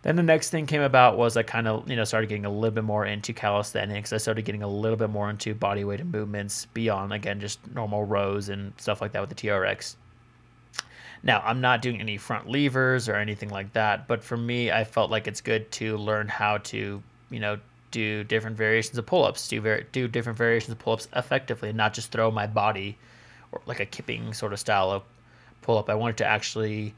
Then 0.02 0.16
the 0.16 0.22
next 0.22 0.50
thing 0.50 0.66
came 0.66 0.82
about 0.82 1.16
was 1.16 1.36
I 1.36 1.42
kind 1.42 1.68
of 1.68 1.88
you 1.88 1.96
know 1.96 2.04
started 2.04 2.28
getting 2.28 2.44
a 2.44 2.50
little 2.50 2.70
bit 2.70 2.84
more 2.84 3.06
into 3.06 3.32
calisthenics. 3.32 4.12
I 4.12 4.16
started 4.16 4.44
getting 4.44 4.62
a 4.62 4.68
little 4.68 4.96
bit 4.96 5.10
more 5.10 5.30
into 5.30 5.54
body 5.54 5.84
weight 5.84 6.00
and 6.00 6.10
movements 6.10 6.66
beyond 6.66 7.12
again 7.12 7.40
just 7.40 7.60
normal 7.74 8.04
rows 8.04 8.48
and 8.48 8.72
stuff 8.78 9.00
like 9.00 9.12
that 9.12 9.20
with 9.20 9.30
the 9.30 9.36
TRX. 9.36 9.96
Now, 11.24 11.40
I'm 11.44 11.60
not 11.60 11.82
doing 11.82 12.00
any 12.00 12.16
front 12.16 12.48
levers 12.48 13.08
or 13.08 13.14
anything 13.14 13.48
like 13.48 13.72
that, 13.74 14.08
but 14.08 14.24
for 14.24 14.36
me, 14.36 14.72
I 14.72 14.82
felt 14.82 15.10
like 15.10 15.28
it's 15.28 15.40
good 15.40 15.70
to 15.72 15.96
learn 15.96 16.26
how 16.26 16.58
to, 16.58 17.00
you 17.30 17.40
know, 17.40 17.60
do 17.92 18.24
different 18.24 18.56
variations 18.56 18.98
of 18.98 19.06
pull-ups, 19.06 19.46
do 19.46 19.60
ver- 19.60 19.82
do 19.92 20.08
different 20.08 20.36
variations 20.36 20.72
of 20.72 20.80
pull-ups 20.80 21.06
effectively, 21.14 21.68
and 21.68 21.78
not 21.78 21.94
just 21.94 22.10
throw 22.10 22.30
my 22.32 22.48
body 22.48 22.98
or 23.52 23.60
like 23.66 23.78
a 23.78 23.86
kipping 23.86 24.32
sort 24.32 24.52
of 24.52 24.58
style 24.58 24.90
of 24.90 25.02
pull-up. 25.60 25.88
I 25.88 25.94
wanted 25.94 26.16
to 26.16 26.26
actually, 26.26 26.94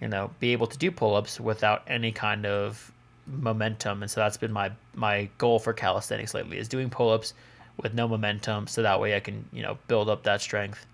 you 0.00 0.08
know, 0.08 0.30
be 0.40 0.52
able 0.52 0.66
to 0.66 0.76
do 0.76 0.90
pull-ups 0.90 1.40
without 1.40 1.82
any 1.86 2.12
kind 2.12 2.44
of 2.44 2.92
momentum, 3.26 4.02
and 4.02 4.10
so 4.10 4.20
that's 4.20 4.36
been 4.36 4.52
my 4.52 4.70
my 4.94 5.30
goal 5.38 5.58
for 5.58 5.72
calisthenics 5.72 6.34
lately 6.34 6.58
is 6.58 6.68
doing 6.68 6.90
pull-ups 6.90 7.32
with 7.82 7.94
no 7.94 8.06
momentum, 8.06 8.66
so 8.66 8.82
that 8.82 9.00
way 9.00 9.16
I 9.16 9.20
can 9.20 9.44
you 9.52 9.62
know 9.62 9.78
build 9.88 10.10
up 10.10 10.24
that 10.24 10.42
strength 10.42 10.84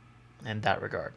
in 0.47 0.61
that 0.61 0.81
regard. 0.81 1.13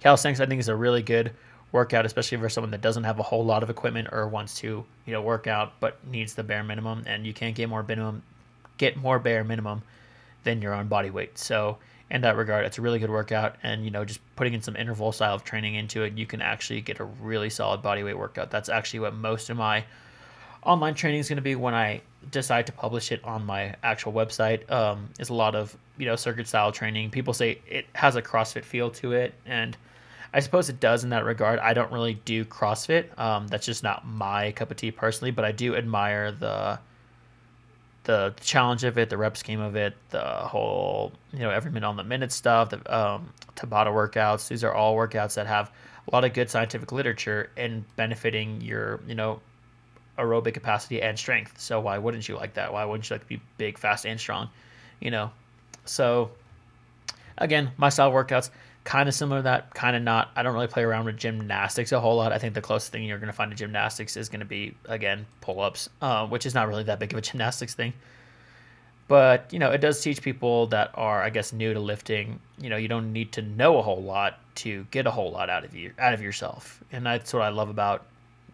Calisthenics 0.00 0.40
I 0.40 0.46
think 0.46 0.60
is 0.60 0.68
a 0.68 0.76
really 0.76 1.02
good 1.02 1.32
workout, 1.72 2.06
especially 2.06 2.38
for 2.38 2.48
someone 2.48 2.70
that 2.70 2.80
doesn't 2.80 3.04
have 3.04 3.18
a 3.18 3.22
whole 3.22 3.44
lot 3.44 3.62
of 3.62 3.70
equipment 3.70 4.08
or 4.12 4.26
wants 4.28 4.56
to, 4.58 4.84
you 5.04 5.12
know, 5.12 5.20
work 5.20 5.46
out 5.46 5.72
but 5.80 5.98
needs 6.06 6.34
the 6.34 6.42
bare 6.42 6.62
minimum. 6.62 7.04
And 7.06 7.26
you 7.26 7.32
can't 7.32 7.54
get 7.54 7.68
more 7.68 7.82
minimum, 7.82 8.22
get 8.78 8.96
more 8.96 9.18
bare 9.18 9.44
minimum 9.44 9.82
than 10.44 10.62
your 10.62 10.74
own 10.74 10.88
body 10.88 11.10
weight. 11.10 11.38
So 11.38 11.78
in 12.10 12.20
that 12.22 12.36
regard, 12.36 12.64
it's 12.64 12.78
a 12.78 12.82
really 12.82 12.98
good 12.98 13.10
workout. 13.10 13.56
And 13.62 13.84
you 13.84 13.90
know, 13.90 14.04
just 14.04 14.20
putting 14.36 14.54
in 14.54 14.62
some 14.62 14.76
interval 14.76 15.12
style 15.12 15.34
of 15.34 15.44
training 15.44 15.74
into 15.74 16.02
it, 16.02 16.16
you 16.16 16.26
can 16.26 16.40
actually 16.40 16.80
get 16.80 17.00
a 17.00 17.04
really 17.04 17.50
solid 17.50 17.82
body 17.82 18.02
weight 18.02 18.18
workout. 18.18 18.50
That's 18.50 18.68
actually 18.68 19.00
what 19.00 19.14
most 19.14 19.50
of 19.50 19.56
my 19.56 19.84
online 20.62 20.94
training 20.94 21.20
is 21.20 21.28
going 21.28 21.36
to 21.36 21.42
be 21.42 21.54
when 21.54 21.74
I 21.74 22.02
decide 22.30 22.66
to 22.66 22.72
publish 22.72 23.12
it 23.12 23.22
on 23.24 23.44
my 23.44 23.74
actual 23.82 24.12
website. 24.12 24.70
Um, 24.70 25.08
is 25.18 25.30
a 25.30 25.34
lot 25.34 25.54
of 25.54 25.76
you 25.98 26.06
know 26.06 26.16
circuit 26.16 26.46
style 26.46 26.72
training. 26.72 27.10
People 27.10 27.34
say 27.34 27.60
it 27.66 27.86
has 27.94 28.16
a 28.16 28.22
CrossFit 28.22 28.64
feel 28.64 28.90
to 28.92 29.12
it, 29.12 29.34
and 29.44 29.76
I 30.32 30.40
suppose 30.40 30.68
it 30.68 30.80
does 30.80 31.04
in 31.04 31.10
that 31.10 31.24
regard. 31.24 31.58
I 31.58 31.74
don't 31.74 31.92
really 31.92 32.14
do 32.14 32.44
CrossFit. 32.44 33.18
Um, 33.18 33.46
that's 33.48 33.66
just 33.66 33.82
not 33.82 34.06
my 34.06 34.52
cup 34.52 34.70
of 34.70 34.76
tea 34.76 34.90
personally, 34.90 35.30
but 35.30 35.44
I 35.44 35.52
do 35.52 35.76
admire 35.76 36.32
the 36.32 36.78
the 38.04 38.32
challenge 38.40 38.84
of 38.84 38.98
it, 38.98 39.10
the 39.10 39.16
rep 39.16 39.36
scheme 39.36 39.60
of 39.60 39.74
it, 39.74 39.94
the 40.10 40.22
whole 40.22 41.12
you 41.32 41.40
know 41.40 41.50
every 41.50 41.70
minute 41.70 41.86
on 41.86 41.96
the 41.96 42.04
minute 42.04 42.32
stuff, 42.32 42.70
the 42.70 42.96
um, 42.96 43.32
Tabata 43.56 43.88
workouts. 43.88 44.48
These 44.48 44.62
are 44.64 44.72
all 44.72 44.96
workouts 44.96 45.34
that 45.34 45.46
have 45.46 45.72
a 46.08 46.14
lot 46.14 46.24
of 46.24 46.32
good 46.32 46.48
scientific 46.48 46.92
literature 46.92 47.50
in 47.56 47.84
benefiting 47.96 48.60
your 48.60 49.00
you 49.06 49.14
know 49.14 49.40
aerobic 50.18 50.54
capacity 50.54 51.02
and 51.02 51.18
strength. 51.18 51.60
So 51.60 51.80
why 51.80 51.98
wouldn't 51.98 52.28
you 52.28 52.36
like 52.36 52.54
that? 52.54 52.72
Why 52.72 52.84
wouldn't 52.84 53.08
you 53.10 53.14
like 53.14 53.22
to 53.22 53.28
be 53.28 53.40
big, 53.58 53.76
fast, 53.76 54.06
and 54.06 54.18
strong? 54.18 54.48
You 55.00 55.10
know, 55.10 55.30
so 55.84 56.30
again, 57.38 57.72
my 57.76 57.88
style 57.88 58.12
workouts 58.12 58.50
kind 58.86 59.08
of 59.08 59.14
similar 59.14 59.40
to 59.40 59.42
that, 59.42 59.74
kind 59.74 59.96
of 59.96 60.02
not. 60.02 60.30
I 60.36 60.44
don't 60.44 60.54
really 60.54 60.68
play 60.68 60.84
around 60.84 61.06
with 61.06 61.16
gymnastics 61.16 61.90
a 61.90 62.00
whole 62.00 62.16
lot. 62.16 62.32
I 62.32 62.38
think 62.38 62.54
the 62.54 62.62
closest 62.62 62.92
thing 62.92 63.02
you're 63.02 63.18
going 63.18 63.26
to 63.26 63.32
find 63.32 63.50
to 63.50 63.56
gymnastics 63.56 64.16
is 64.16 64.28
going 64.28 64.40
to 64.40 64.46
be, 64.46 64.76
again, 64.86 65.26
pull 65.40 65.60
ups, 65.60 65.90
uh, 66.00 66.26
which 66.28 66.46
is 66.46 66.54
not 66.54 66.68
really 66.68 66.84
that 66.84 67.00
big 67.00 67.12
of 67.12 67.18
a 67.18 67.20
gymnastics 67.20 67.74
thing. 67.74 67.92
But, 69.08 69.52
you 69.52 69.58
know, 69.58 69.72
it 69.72 69.80
does 69.80 70.00
teach 70.00 70.22
people 70.22 70.68
that 70.68 70.92
are, 70.94 71.20
I 71.20 71.30
guess, 71.30 71.52
new 71.52 71.74
to 71.74 71.80
lifting, 71.80 72.40
you 72.58 72.70
know, 72.70 72.76
you 72.76 72.88
don't 72.88 73.12
need 73.12 73.32
to 73.32 73.42
know 73.42 73.78
a 73.78 73.82
whole 73.82 74.02
lot 74.02 74.38
to 74.56 74.86
get 74.92 75.06
a 75.06 75.10
whole 75.10 75.32
lot 75.32 75.50
out 75.50 75.64
of 75.64 75.74
you, 75.74 75.92
out 75.98 76.14
of 76.14 76.22
yourself. 76.22 76.82
And 76.92 77.04
that's 77.04 77.32
what 77.34 77.42
I 77.42 77.48
love 77.48 77.68
about 77.68 78.06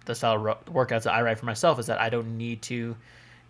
the 0.06 0.14
style 0.14 0.34
of 0.34 0.64
workouts 0.66 1.04
that 1.04 1.12
I 1.12 1.22
write 1.22 1.38
for 1.38 1.46
myself 1.46 1.78
is 1.78 1.86
that 1.86 2.00
I 2.00 2.08
don't 2.08 2.38
need 2.38 2.62
to 2.62 2.96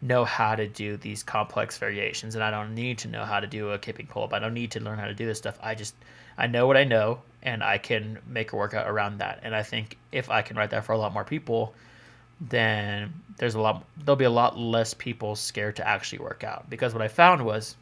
know 0.00 0.24
how 0.24 0.56
to 0.56 0.66
do 0.66 0.96
these 0.96 1.22
complex 1.22 1.78
variations 1.78 2.34
and 2.34 2.42
I 2.42 2.50
don't 2.50 2.74
need 2.74 2.98
to 2.98 3.08
know 3.08 3.24
how 3.24 3.38
to 3.38 3.46
do 3.46 3.70
a 3.70 3.78
kipping 3.78 4.08
pull 4.08 4.24
up. 4.24 4.32
I 4.32 4.40
don't 4.40 4.52
need 4.52 4.72
to 4.72 4.80
learn 4.80 4.98
how 4.98 5.06
to 5.06 5.14
do 5.14 5.26
this 5.26 5.38
stuff. 5.38 5.58
I 5.62 5.76
just 5.76 5.94
I 6.36 6.46
know 6.46 6.66
what 6.66 6.76
I 6.76 6.84
know 6.84 7.22
and 7.42 7.62
I 7.62 7.78
can 7.78 8.18
make 8.26 8.52
a 8.52 8.56
workout 8.56 8.88
around 8.88 9.18
that. 9.18 9.40
And 9.42 9.54
I 9.54 9.62
think 9.62 9.98
if 10.12 10.30
I 10.30 10.42
can 10.42 10.56
write 10.56 10.70
that 10.70 10.84
for 10.84 10.92
a 10.92 10.98
lot 10.98 11.12
more 11.12 11.24
people, 11.24 11.74
then 12.40 13.12
there's 13.38 13.54
a 13.54 13.60
lot 13.60 13.84
there'll 13.96 14.16
be 14.16 14.24
a 14.24 14.30
lot 14.30 14.58
less 14.58 14.94
people 14.94 15.36
scared 15.36 15.76
to 15.76 15.86
actually 15.86 16.20
work 16.20 16.44
out. 16.44 16.68
Because 16.70 16.92
what 16.92 17.02
I 17.02 17.08
found 17.08 17.44
was 17.44 17.76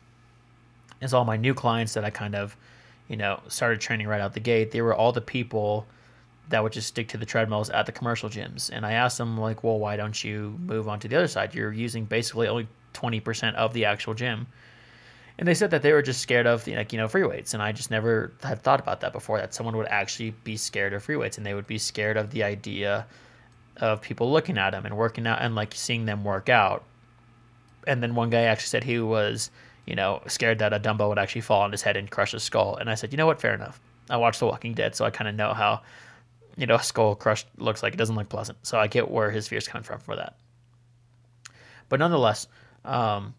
is 1.00 1.14
all 1.14 1.24
my 1.24 1.36
new 1.36 1.54
clients 1.54 1.94
that 1.94 2.04
I 2.04 2.10
kind 2.10 2.34
of, 2.34 2.56
you 3.08 3.16
know, 3.16 3.40
started 3.48 3.80
training 3.80 4.06
right 4.06 4.20
out 4.20 4.34
the 4.34 4.40
gate, 4.40 4.70
they 4.70 4.82
were 4.82 4.94
all 4.94 5.12
the 5.12 5.20
people 5.20 5.86
that 6.50 6.62
would 6.62 6.72
just 6.72 6.88
stick 6.88 7.08
to 7.08 7.16
the 7.16 7.24
treadmills 7.24 7.70
at 7.70 7.86
the 7.86 7.92
commercial 7.92 8.28
gyms. 8.28 8.70
And 8.72 8.84
I 8.84 8.92
asked 8.92 9.18
them 9.18 9.38
like, 9.38 9.62
well, 9.62 9.78
why 9.78 9.96
don't 9.96 10.22
you 10.22 10.58
move 10.60 10.88
on 10.88 10.98
to 11.00 11.08
the 11.08 11.16
other 11.16 11.28
side? 11.28 11.54
You're 11.54 11.72
using 11.72 12.04
basically 12.04 12.48
only 12.48 12.66
20% 12.94 13.54
of 13.54 13.72
the 13.72 13.84
actual 13.84 14.14
gym. 14.14 14.46
And 15.40 15.48
they 15.48 15.54
said 15.54 15.70
that 15.70 15.80
they 15.80 15.92
were 15.92 16.02
just 16.02 16.20
scared 16.20 16.46
of 16.46 16.66
like, 16.66 16.92
you 16.92 16.98
know, 16.98 17.08
free 17.08 17.24
weights. 17.24 17.54
And 17.54 17.62
I 17.62 17.72
just 17.72 17.90
never 17.90 18.30
had 18.42 18.60
thought 18.62 18.78
about 18.78 19.00
that 19.00 19.14
before, 19.14 19.38
that 19.38 19.54
someone 19.54 19.74
would 19.78 19.86
actually 19.86 20.32
be 20.44 20.58
scared 20.58 20.92
of 20.92 21.02
free 21.02 21.16
weights 21.16 21.38
and 21.38 21.46
they 21.46 21.54
would 21.54 21.66
be 21.66 21.78
scared 21.78 22.18
of 22.18 22.30
the 22.30 22.44
idea 22.44 23.06
of 23.78 24.02
people 24.02 24.30
looking 24.30 24.58
at 24.58 24.72
them 24.72 24.84
and 24.84 24.98
working 24.98 25.26
out 25.26 25.40
and 25.40 25.54
like 25.54 25.74
seeing 25.74 26.04
them 26.04 26.24
work 26.24 26.50
out. 26.50 26.84
And 27.86 28.02
then 28.02 28.14
one 28.14 28.28
guy 28.28 28.42
actually 28.42 28.68
said 28.68 28.84
he 28.84 29.00
was, 29.00 29.50
you 29.86 29.94
know, 29.94 30.20
scared 30.26 30.58
that 30.58 30.74
a 30.74 30.78
dumbbell 30.78 31.08
would 31.08 31.18
actually 31.18 31.40
fall 31.40 31.62
on 31.62 31.72
his 31.72 31.80
head 31.80 31.96
and 31.96 32.10
crush 32.10 32.32
his 32.32 32.42
skull. 32.42 32.76
And 32.76 32.90
I 32.90 32.94
said, 32.94 33.10
you 33.10 33.16
know 33.16 33.26
what, 33.26 33.40
fair 33.40 33.54
enough. 33.54 33.80
I 34.10 34.18
watched 34.18 34.40
The 34.40 34.46
Walking 34.46 34.74
Dead, 34.74 34.94
so 34.94 35.06
I 35.06 35.10
kind 35.10 35.26
of 35.26 35.34
know 35.34 35.54
how 35.54 35.80
you 36.58 36.66
know, 36.66 36.74
a 36.74 36.82
skull 36.82 37.14
crushed 37.14 37.46
looks 37.56 37.82
like. 37.82 37.94
It 37.94 37.96
doesn't 37.96 38.14
look 38.14 38.28
pleasant. 38.28 38.58
So 38.66 38.78
I 38.78 38.88
get 38.88 39.10
where 39.10 39.30
his 39.30 39.48
fears 39.48 39.66
come 39.66 39.82
from 39.82 40.00
for 40.00 40.16
that. 40.16 40.36
But 41.88 41.98
nonetheless, 42.00 42.46
um, 42.84 43.34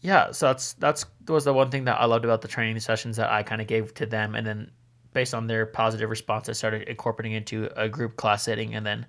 yeah, 0.00 0.30
so 0.30 0.46
that's 0.46 0.74
that's 0.74 1.06
was 1.26 1.44
the 1.44 1.52
one 1.52 1.70
thing 1.70 1.84
that 1.84 2.00
I 2.00 2.06
loved 2.06 2.24
about 2.24 2.42
the 2.42 2.48
training 2.48 2.78
sessions 2.80 3.16
that 3.16 3.30
I 3.30 3.42
kind 3.42 3.60
of 3.60 3.66
gave 3.66 3.94
to 3.94 4.06
them, 4.06 4.34
and 4.34 4.46
then 4.46 4.70
based 5.12 5.34
on 5.34 5.46
their 5.46 5.66
positive 5.66 6.08
response, 6.10 6.48
I 6.48 6.52
started 6.52 6.88
incorporating 6.88 7.32
into 7.32 7.68
a 7.76 7.88
group 7.88 8.16
class 8.16 8.44
setting, 8.44 8.74
and 8.74 8.86
then 8.86 9.06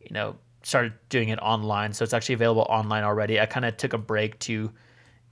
you 0.00 0.10
know 0.10 0.36
started 0.62 0.92
doing 1.08 1.28
it 1.28 1.38
online. 1.40 1.92
So 1.92 2.02
it's 2.04 2.12
actually 2.12 2.34
available 2.34 2.66
online 2.68 3.04
already. 3.04 3.40
I 3.40 3.46
kind 3.46 3.64
of 3.64 3.76
took 3.76 3.92
a 3.92 3.98
break 3.98 4.38
to 4.40 4.72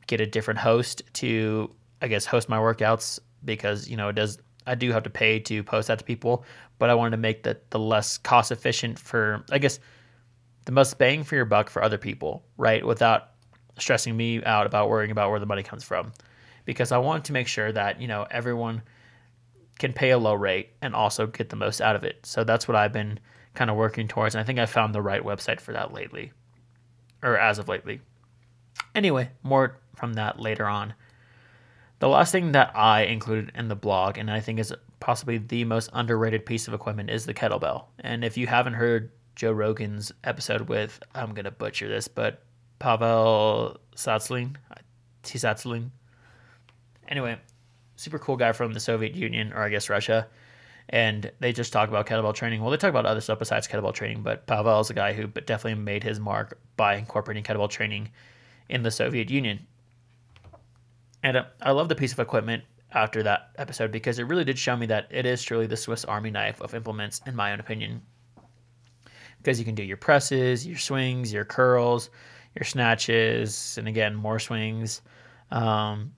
get 0.06 0.20
a 0.20 0.26
different 0.26 0.60
host 0.60 1.02
to 1.14 1.70
I 2.02 2.08
guess 2.08 2.24
host 2.24 2.48
my 2.48 2.58
workouts 2.58 3.18
because 3.44 3.88
you 3.88 3.96
know 3.96 4.08
it 4.08 4.14
does 4.14 4.38
I 4.66 4.74
do 4.74 4.92
have 4.92 5.02
to 5.04 5.10
pay 5.10 5.40
to 5.40 5.62
post 5.62 5.88
that 5.88 5.98
to 5.98 6.04
people, 6.04 6.44
but 6.78 6.90
I 6.90 6.94
wanted 6.94 7.12
to 7.12 7.16
make 7.16 7.42
that 7.44 7.70
the 7.70 7.78
less 7.78 8.18
cost 8.18 8.52
efficient 8.52 8.98
for, 8.98 9.44
I 9.50 9.58
guess, 9.58 9.80
the 10.66 10.72
most 10.72 10.98
bang 10.98 11.24
for 11.24 11.34
your 11.34 11.44
buck 11.44 11.70
for 11.70 11.82
other 11.82 11.98
people, 11.98 12.44
right? 12.56 12.84
Without 12.86 13.30
stressing 13.80 14.16
me 14.16 14.42
out 14.44 14.66
about 14.66 14.88
worrying 14.88 15.10
about 15.10 15.30
where 15.30 15.40
the 15.40 15.46
money 15.46 15.62
comes 15.62 15.84
from. 15.84 16.12
Because 16.64 16.92
I 16.92 16.98
want 16.98 17.24
to 17.26 17.32
make 17.32 17.48
sure 17.48 17.72
that, 17.72 18.00
you 18.00 18.06
know, 18.06 18.26
everyone 18.30 18.82
can 19.78 19.92
pay 19.92 20.10
a 20.10 20.18
low 20.18 20.34
rate 20.34 20.70
and 20.82 20.94
also 20.94 21.26
get 21.26 21.48
the 21.48 21.56
most 21.56 21.80
out 21.80 21.96
of 21.96 22.04
it. 22.04 22.24
So 22.24 22.44
that's 22.44 22.68
what 22.68 22.76
I've 22.76 22.92
been 22.92 23.18
kind 23.54 23.70
of 23.70 23.76
working 23.76 24.06
towards. 24.06 24.34
And 24.34 24.40
I 24.40 24.44
think 24.44 24.58
I 24.58 24.66
found 24.66 24.94
the 24.94 25.02
right 25.02 25.24
website 25.24 25.60
for 25.60 25.72
that 25.72 25.92
lately, 25.92 26.32
or 27.22 27.38
as 27.38 27.58
of 27.58 27.68
lately. 27.68 28.00
Anyway, 28.94 29.30
more 29.42 29.78
from 29.96 30.12
that 30.14 30.38
later 30.38 30.66
on. 30.66 30.94
The 31.98 32.08
last 32.08 32.32
thing 32.32 32.52
that 32.52 32.76
I 32.76 33.02
included 33.02 33.52
in 33.54 33.68
the 33.68 33.74
blog, 33.74 34.16
and 34.16 34.30
I 34.30 34.40
think 34.40 34.58
is 34.58 34.72
possibly 35.00 35.38
the 35.38 35.64
most 35.64 35.90
underrated 35.92 36.46
piece 36.46 36.68
of 36.68 36.74
equipment, 36.74 37.10
is 37.10 37.26
the 37.26 37.34
kettlebell. 37.34 37.84
And 37.98 38.24
if 38.24 38.36
you 38.36 38.46
haven't 38.46 38.74
heard 38.74 39.10
Joe 39.34 39.52
Rogan's 39.52 40.12
episode 40.24 40.68
with, 40.68 41.00
I'm 41.14 41.34
going 41.34 41.44
to 41.44 41.50
butcher 41.50 41.88
this, 41.88 42.08
but 42.08 42.42
Pavel 42.80 43.78
Tsatsouline, 43.94 44.56
Tsatsouline. 45.22 45.90
Anyway, 47.08 47.38
super 47.94 48.18
cool 48.18 48.36
guy 48.36 48.50
from 48.50 48.72
the 48.72 48.80
Soviet 48.80 49.14
Union, 49.14 49.52
or 49.52 49.62
I 49.62 49.68
guess 49.68 49.88
Russia. 49.88 50.26
And 50.88 51.30
they 51.38 51.52
just 51.52 51.72
talk 51.72 51.88
about 51.88 52.06
kettlebell 52.06 52.34
training. 52.34 52.60
Well, 52.60 52.72
they 52.72 52.76
talk 52.76 52.90
about 52.90 53.06
other 53.06 53.20
stuff 53.20 53.38
besides 53.38 53.68
kettlebell 53.68 53.94
training, 53.94 54.22
but 54.22 54.46
Pavel 54.46 54.80
is 54.80 54.90
a 54.90 54.94
guy 54.94 55.12
who 55.12 55.28
definitely 55.28 55.80
made 55.80 56.02
his 56.02 56.18
mark 56.18 56.58
by 56.76 56.96
incorporating 56.96 57.44
kettlebell 57.44 57.70
training 57.70 58.08
in 58.68 58.82
the 58.82 58.90
Soviet 58.90 59.30
Union. 59.30 59.66
And 61.22 61.36
uh, 61.36 61.44
I 61.62 61.70
love 61.72 61.88
the 61.88 61.94
piece 61.94 62.12
of 62.12 62.18
equipment 62.18 62.64
after 62.92 63.22
that 63.22 63.50
episode 63.56 63.92
because 63.92 64.18
it 64.18 64.24
really 64.24 64.44
did 64.44 64.58
show 64.58 64.76
me 64.76 64.86
that 64.86 65.06
it 65.10 65.26
is 65.26 65.42
truly 65.42 65.66
the 65.66 65.76
Swiss 65.76 66.04
Army 66.04 66.30
knife 66.30 66.60
of 66.60 66.74
implements, 66.74 67.20
in 67.26 67.36
my 67.36 67.52
own 67.52 67.60
opinion. 67.60 68.02
Because 69.38 69.58
you 69.58 69.64
can 69.64 69.74
do 69.74 69.84
your 69.84 69.96
presses, 69.96 70.66
your 70.66 70.78
swings, 70.78 71.32
your 71.32 71.44
curls, 71.44 72.10
your 72.54 72.64
snatches, 72.64 73.76
and 73.78 73.88
again, 73.88 74.14
more 74.14 74.38
swings. 74.38 75.02
Um, 75.50 76.12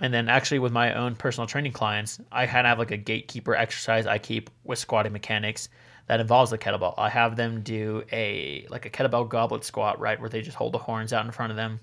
and 0.00 0.14
then 0.14 0.28
actually 0.28 0.60
with 0.60 0.72
my 0.72 0.94
own 0.94 1.14
personal 1.14 1.46
training 1.46 1.72
clients, 1.72 2.20
I 2.32 2.46
kind 2.46 2.66
of 2.66 2.70
have 2.70 2.78
like 2.78 2.90
a 2.90 2.96
gatekeeper 2.96 3.54
exercise 3.54 4.06
I 4.06 4.18
keep 4.18 4.50
with 4.64 4.78
squatting 4.78 5.12
mechanics 5.12 5.68
that 6.06 6.20
involves 6.20 6.50
the 6.50 6.58
kettlebell. 6.58 6.94
I 6.96 7.10
have 7.10 7.36
them 7.36 7.60
do 7.62 8.02
a 8.10 8.66
like 8.70 8.86
a 8.86 8.90
kettlebell 8.90 9.28
goblet 9.28 9.64
squat, 9.64 10.00
right, 10.00 10.18
where 10.18 10.30
they 10.30 10.42
just 10.42 10.56
hold 10.56 10.72
the 10.72 10.78
horns 10.78 11.12
out 11.12 11.26
in 11.26 11.32
front 11.32 11.50
of 11.50 11.56
them 11.56 11.80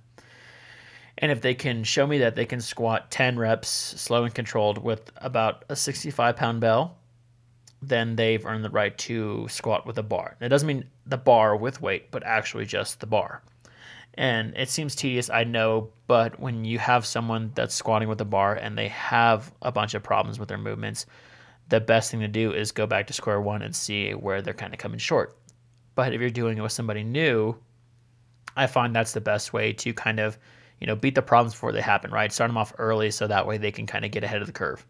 and 1.19 1.31
if 1.31 1.41
they 1.41 1.55
can 1.55 1.83
show 1.83 2.05
me 2.05 2.19
that 2.19 2.35
they 2.35 2.45
can 2.45 2.61
squat 2.61 3.09
10 3.09 3.39
reps 3.39 3.69
slow 3.69 4.23
and 4.23 4.33
controlled 4.33 4.77
with 4.77 5.11
about 5.17 5.65
a 5.69 5.75
65 5.75 6.35
pound 6.35 6.61
bell, 6.61 6.96
then 7.81 8.15
they've 8.15 8.45
earned 8.45 8.65
the 8.65 8.69
right 8.69 8.97
to 8.97 9.47
squat 9.49 9.85
with 9.85 9.97
a 9.97 10.03
bar. 10.03 10.35
It 10.41 10.49
doesn't 10.49 10.67
mean 10.67 10.85
the 11.05 11.17
bar 11.17 11.55
with 11.55 11.81
weight, 11.81 12.11
but 12.11 12.23
actually 12.23 12.65
just 12.65 12.99
the 12.99 13.05
bar. 13.05 13.41
And 14.15 14.57
it 14.57 14.69
seems 14.69 14.95
tedious, 14.95 15.29
I 15.29 15.43
know, 15.43 15.89
but 16.07 16.39
when 16.39 16.65
you 16.65 16.79
have 16.79 17.05
someone 17.05 17.51
that's 17.53 17.75
squatting 17.75 18.09
with 18.09 18.19
a 18.19 18.25
bar 18.25 18.55
and 18.55 18.75
they 18.75 18.87
have 18.87 19.53
a 19.61 19.71
bunch 19.71 19.93
of 19.93 20.01
problems 20.01 20.39
with 20.39 20.49
their 20.49 20.57
movements, 20.57 21.05
the 21.69 21.79
best 21.79 22.09
thing 22.09 22.21
to 22.21 22.27
do 22.27 22.51
is 22.51 22.71
go 22.71 22.87
back 22.87 23.07
to 23.07 23.13
square 23.13 23.39
one 23.39 23.61
and 23.61 23.75
see 23.75 24.11
where 24.11 24.41
they're 24.41 24.55
kind 24.55 24.73
of 24.73 24.79
coming 24.79 24.97
short. 24.97 25.37
But 25.93 26.13
if 26.13 26.21
you're 26.21 26.29
doing 26.31 26.57
it 26.57 26.61
with 26.61 26.71
somebody 26.71 27.03
new, 27.03 27.55
I 28.55 28.65
find 28.65 28.95
that's 28.95 29.11
the 29.11 29.21
best 29.21 29.53
way 29.53 29.73
to 29.73 29.93
kind 29.93 30.19
of 30.19 30.39
you 30.79 30.87
know, 30.87 30.95
beat 30.95 31.15
the 31.15 31.21
problems 31.21 31.53
before 31.53 31.71
they 31.71 31.81
happen, 31.81 32.11
right? 32.11 32.31
Start 32.31 32.49
them 32.49 32.57
off 32.57 32.73
early 32.77 33.11
so 33.11 33.27
that 33.27 33.47
way 33.47 33.57
they 33.57 33.71
can 33.71 33.87
kind 33.87 34.05
of 34.05 34.11
get 34.11 34.23
ahead 34.23 34.41
of 34.41 34.47
the 34.47 34.53
curve. 34.53 34.85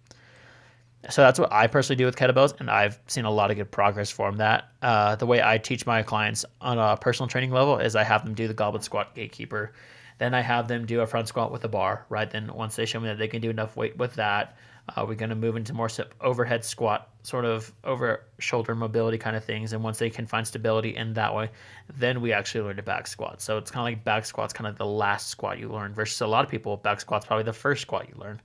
So 1.10 1.22
that's 1.22 1.40
what 1.40 1.54
I 1.54 1.68
personally 1.68 1.98
do 1.98 2.06
with 2.06 2.16
kettlebells, 2.16 2.60
and 2.60 2.70
I've 2.70 3.00
seen 3.08 3.26
a 3.26 3.32
lot 3.32 3.52
of 3.52 3.58
good 3.58 3.72
progress 3.72 4.10
from 4.10 4.38
that. 4.38 4.72
Uh, 4.82 5.16
the 5.16 5.26
way 5.26 5.42
I 5.42 5.58
teach 5.58 5.86
my 5.86 6.04
clients 6.04 6.44
on 6.60 6.80
a 6.80 6.98
personal 6.98 7.28
training 7.28 7.52
level 7.52 7.78
is 7.78 7.96
I 7.96 8.04
have 8.04 8.26
them 8.26 8.34
do 8.34 8.48
the 8.48 8.54
goblet 8.54 8.84
squat 8.84 9.16
gatekeeper. 9.16 9.74
Then 10.18 10.34
I 10.34 10.42
have 10.42 10.68
them 10.68 10.86
do 10.86 11.02
a 11.02 11.08
front 11.08 11.28
squat 11.28 11.52
with 11.52 11.64
a 11.64 11.68
bar, 11.68 12.06
right? 12.10 12.30
Then 12.30 12.52
once 12.54 12.76
they 12.76 12.86
show 12.86 13.00
me 13.00 13.08
that 13.08 13.20
they 13.20 13.28
can 13.28 13.42
do 13.42 13.52
enough 13.52 13.78
weight 13.78 13.96
with 13.98 14.16
that, 14.16 14.58
uh, 14.96 15.06
we're 15.08 15.16
going 15.16 15.30
to 15.30 15.36
move 15.36 15.56
into 15.56 15.74
more 15.74 15.90
overhead 16.22 16.64
squat, 16.64 17.10
sort 17.24 17.46
of 17.46 17.72
over 17.84 18.24
shoulder 18.40 18.74
mobility 18.74 19.18
kind 19.18 19.36
of 19.36 19.44
things. 19.44 19.74
And 19.74 19.84
once 19.84 20.00
they 20.00 20.10
can 20.10 20.26
find 20.26 20.48
stability 20.48 20.96
in 20.96 21.14
that 21.14 21.34
way, 21.34 21.52
then 21.98 22.22
we 22.22 22.34
actually 22.34 22.62
learn 22.62 22.78
to 22.78 22.84
back 22.84 23.06
squat. 23.06 23.42
So 23.42 23.58
it's 23.58 23.70
kind 23.70 23.82
of 23.82 23.94
like 23.94 24.04
back 24.04 24.26
squat's 24.26 24.54
kind 24.54 24.68
of 24.68 24.78
the 24.78 24.86
last 24.86 25.28
squat 25.28 25.60
you 25.60 25.70
learn 25.70 25.94
versus 25.94 26.22
a 26.22 26.28
lot 26.28 26.44
of 26.44 26.50
people, 26.50 26.78
back 26.78 27.02
squat's 27.02 27.26
probably 27.26 27.44
the 27.44 27.54
first 27.54 27.82
squat 27.82 28.08
you 28.10 28.16
learn. 28.18 28.42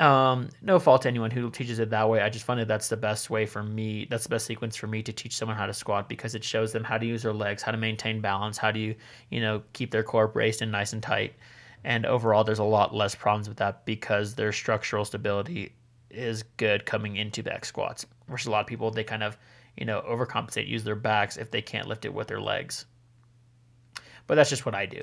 Um, 0.00 0.48
no 0.62 0.78
fault 0.78 1.02
to 1.02 1.08
anyone 1.08 1.30
who 1.30 1.50
teaches 1.50 1.78
it 1.78 1.90
that 1.90 2.08
way. 2.08 2.22
I 2.22 2.30
just 2.30 2.46
find 2.46 2.58
that 2.58 2.66
that's 2.66 2.88
the 2.88 2.96
best 2.96 3.28
way 3.28 3.44
for 3.44 3.62
me. 3.62 4.06
That's 4.08 4.22
the 4.24 4.30
best 4.30 4.46
sequence 4.46 4.74
for 4.74 4.86
me 4.86 5.02
to 5.02 5.12
teach 5.12 5.36
someone 5.36 5.58
how 5.58 5.66
to 5.66 5.74
squat 5.74 6.08
because 6.08 6.34
it 6.34 6.42
shows 6.42 6.72
them 6.72 6.82
how 6.82 6.96
to 6.96 7.04
use 7.04 7.22
their 7.22 7.34
legs, 7.34 7.62
how 7.62 7.70
to 7.70 7.76
maintain 7.76 8.22
balance, 8.22 8.56
how 8.56 8.70
do 8.70 8.80
you, 8.80 8.94
you 9.28 9.40
know, 9.40 9.62
keep 9.74 9.90
their 9.90 10.02
core 10.02 10.26
braced 10.26 10.62
and 10.62 10.72
nice 10.72 10.94
and 10.94 11.02
tight 11.02 11.34
and 11.84 12.04
overall 12.06 12.44
there's 12.44 12.58
a 12.58 12.64
lot 12.64 12.94
less 12.94 13.14
problems 13.14 13.48
with 13.48 13.58
that 13.58 13.84
because 13.84 14.34
their 14.34 14.52
structural 14.52 15.04
stability 15.04 15.72
is 16.10 16.42
good 16.56 16.84
coming 16.84 17.16
into 17.16 17.42
back 17.42 17.64
squats 17.64 18.06
versus 18.28 18.46
a 18.46 18.50
lot 18.50 18.60
of 18.60 18.66
people 18.66 18.90
they 18.90 19.04
kind 19.04 19.22
of 19.22 19.38
you 19.76 19.86
know 19.86 20.02
overcompensate 20.02 20.66
use 20.66 20.84
their 20.84 20.96
backs 20.96 21.36
if 21.36 21.50
they 21.50 21.62
can't 21.62 21.88
lift 21.88 22.04
it 22.04 22.12
with 22.12 22.26
their 22.26 22.40
legs 22.40 22.84
but 24.26 24.34
that's 24.34 24.50
just 24.50 24.66
what 24.66 24.74
i 24.74 24.84
do 24.84 25.02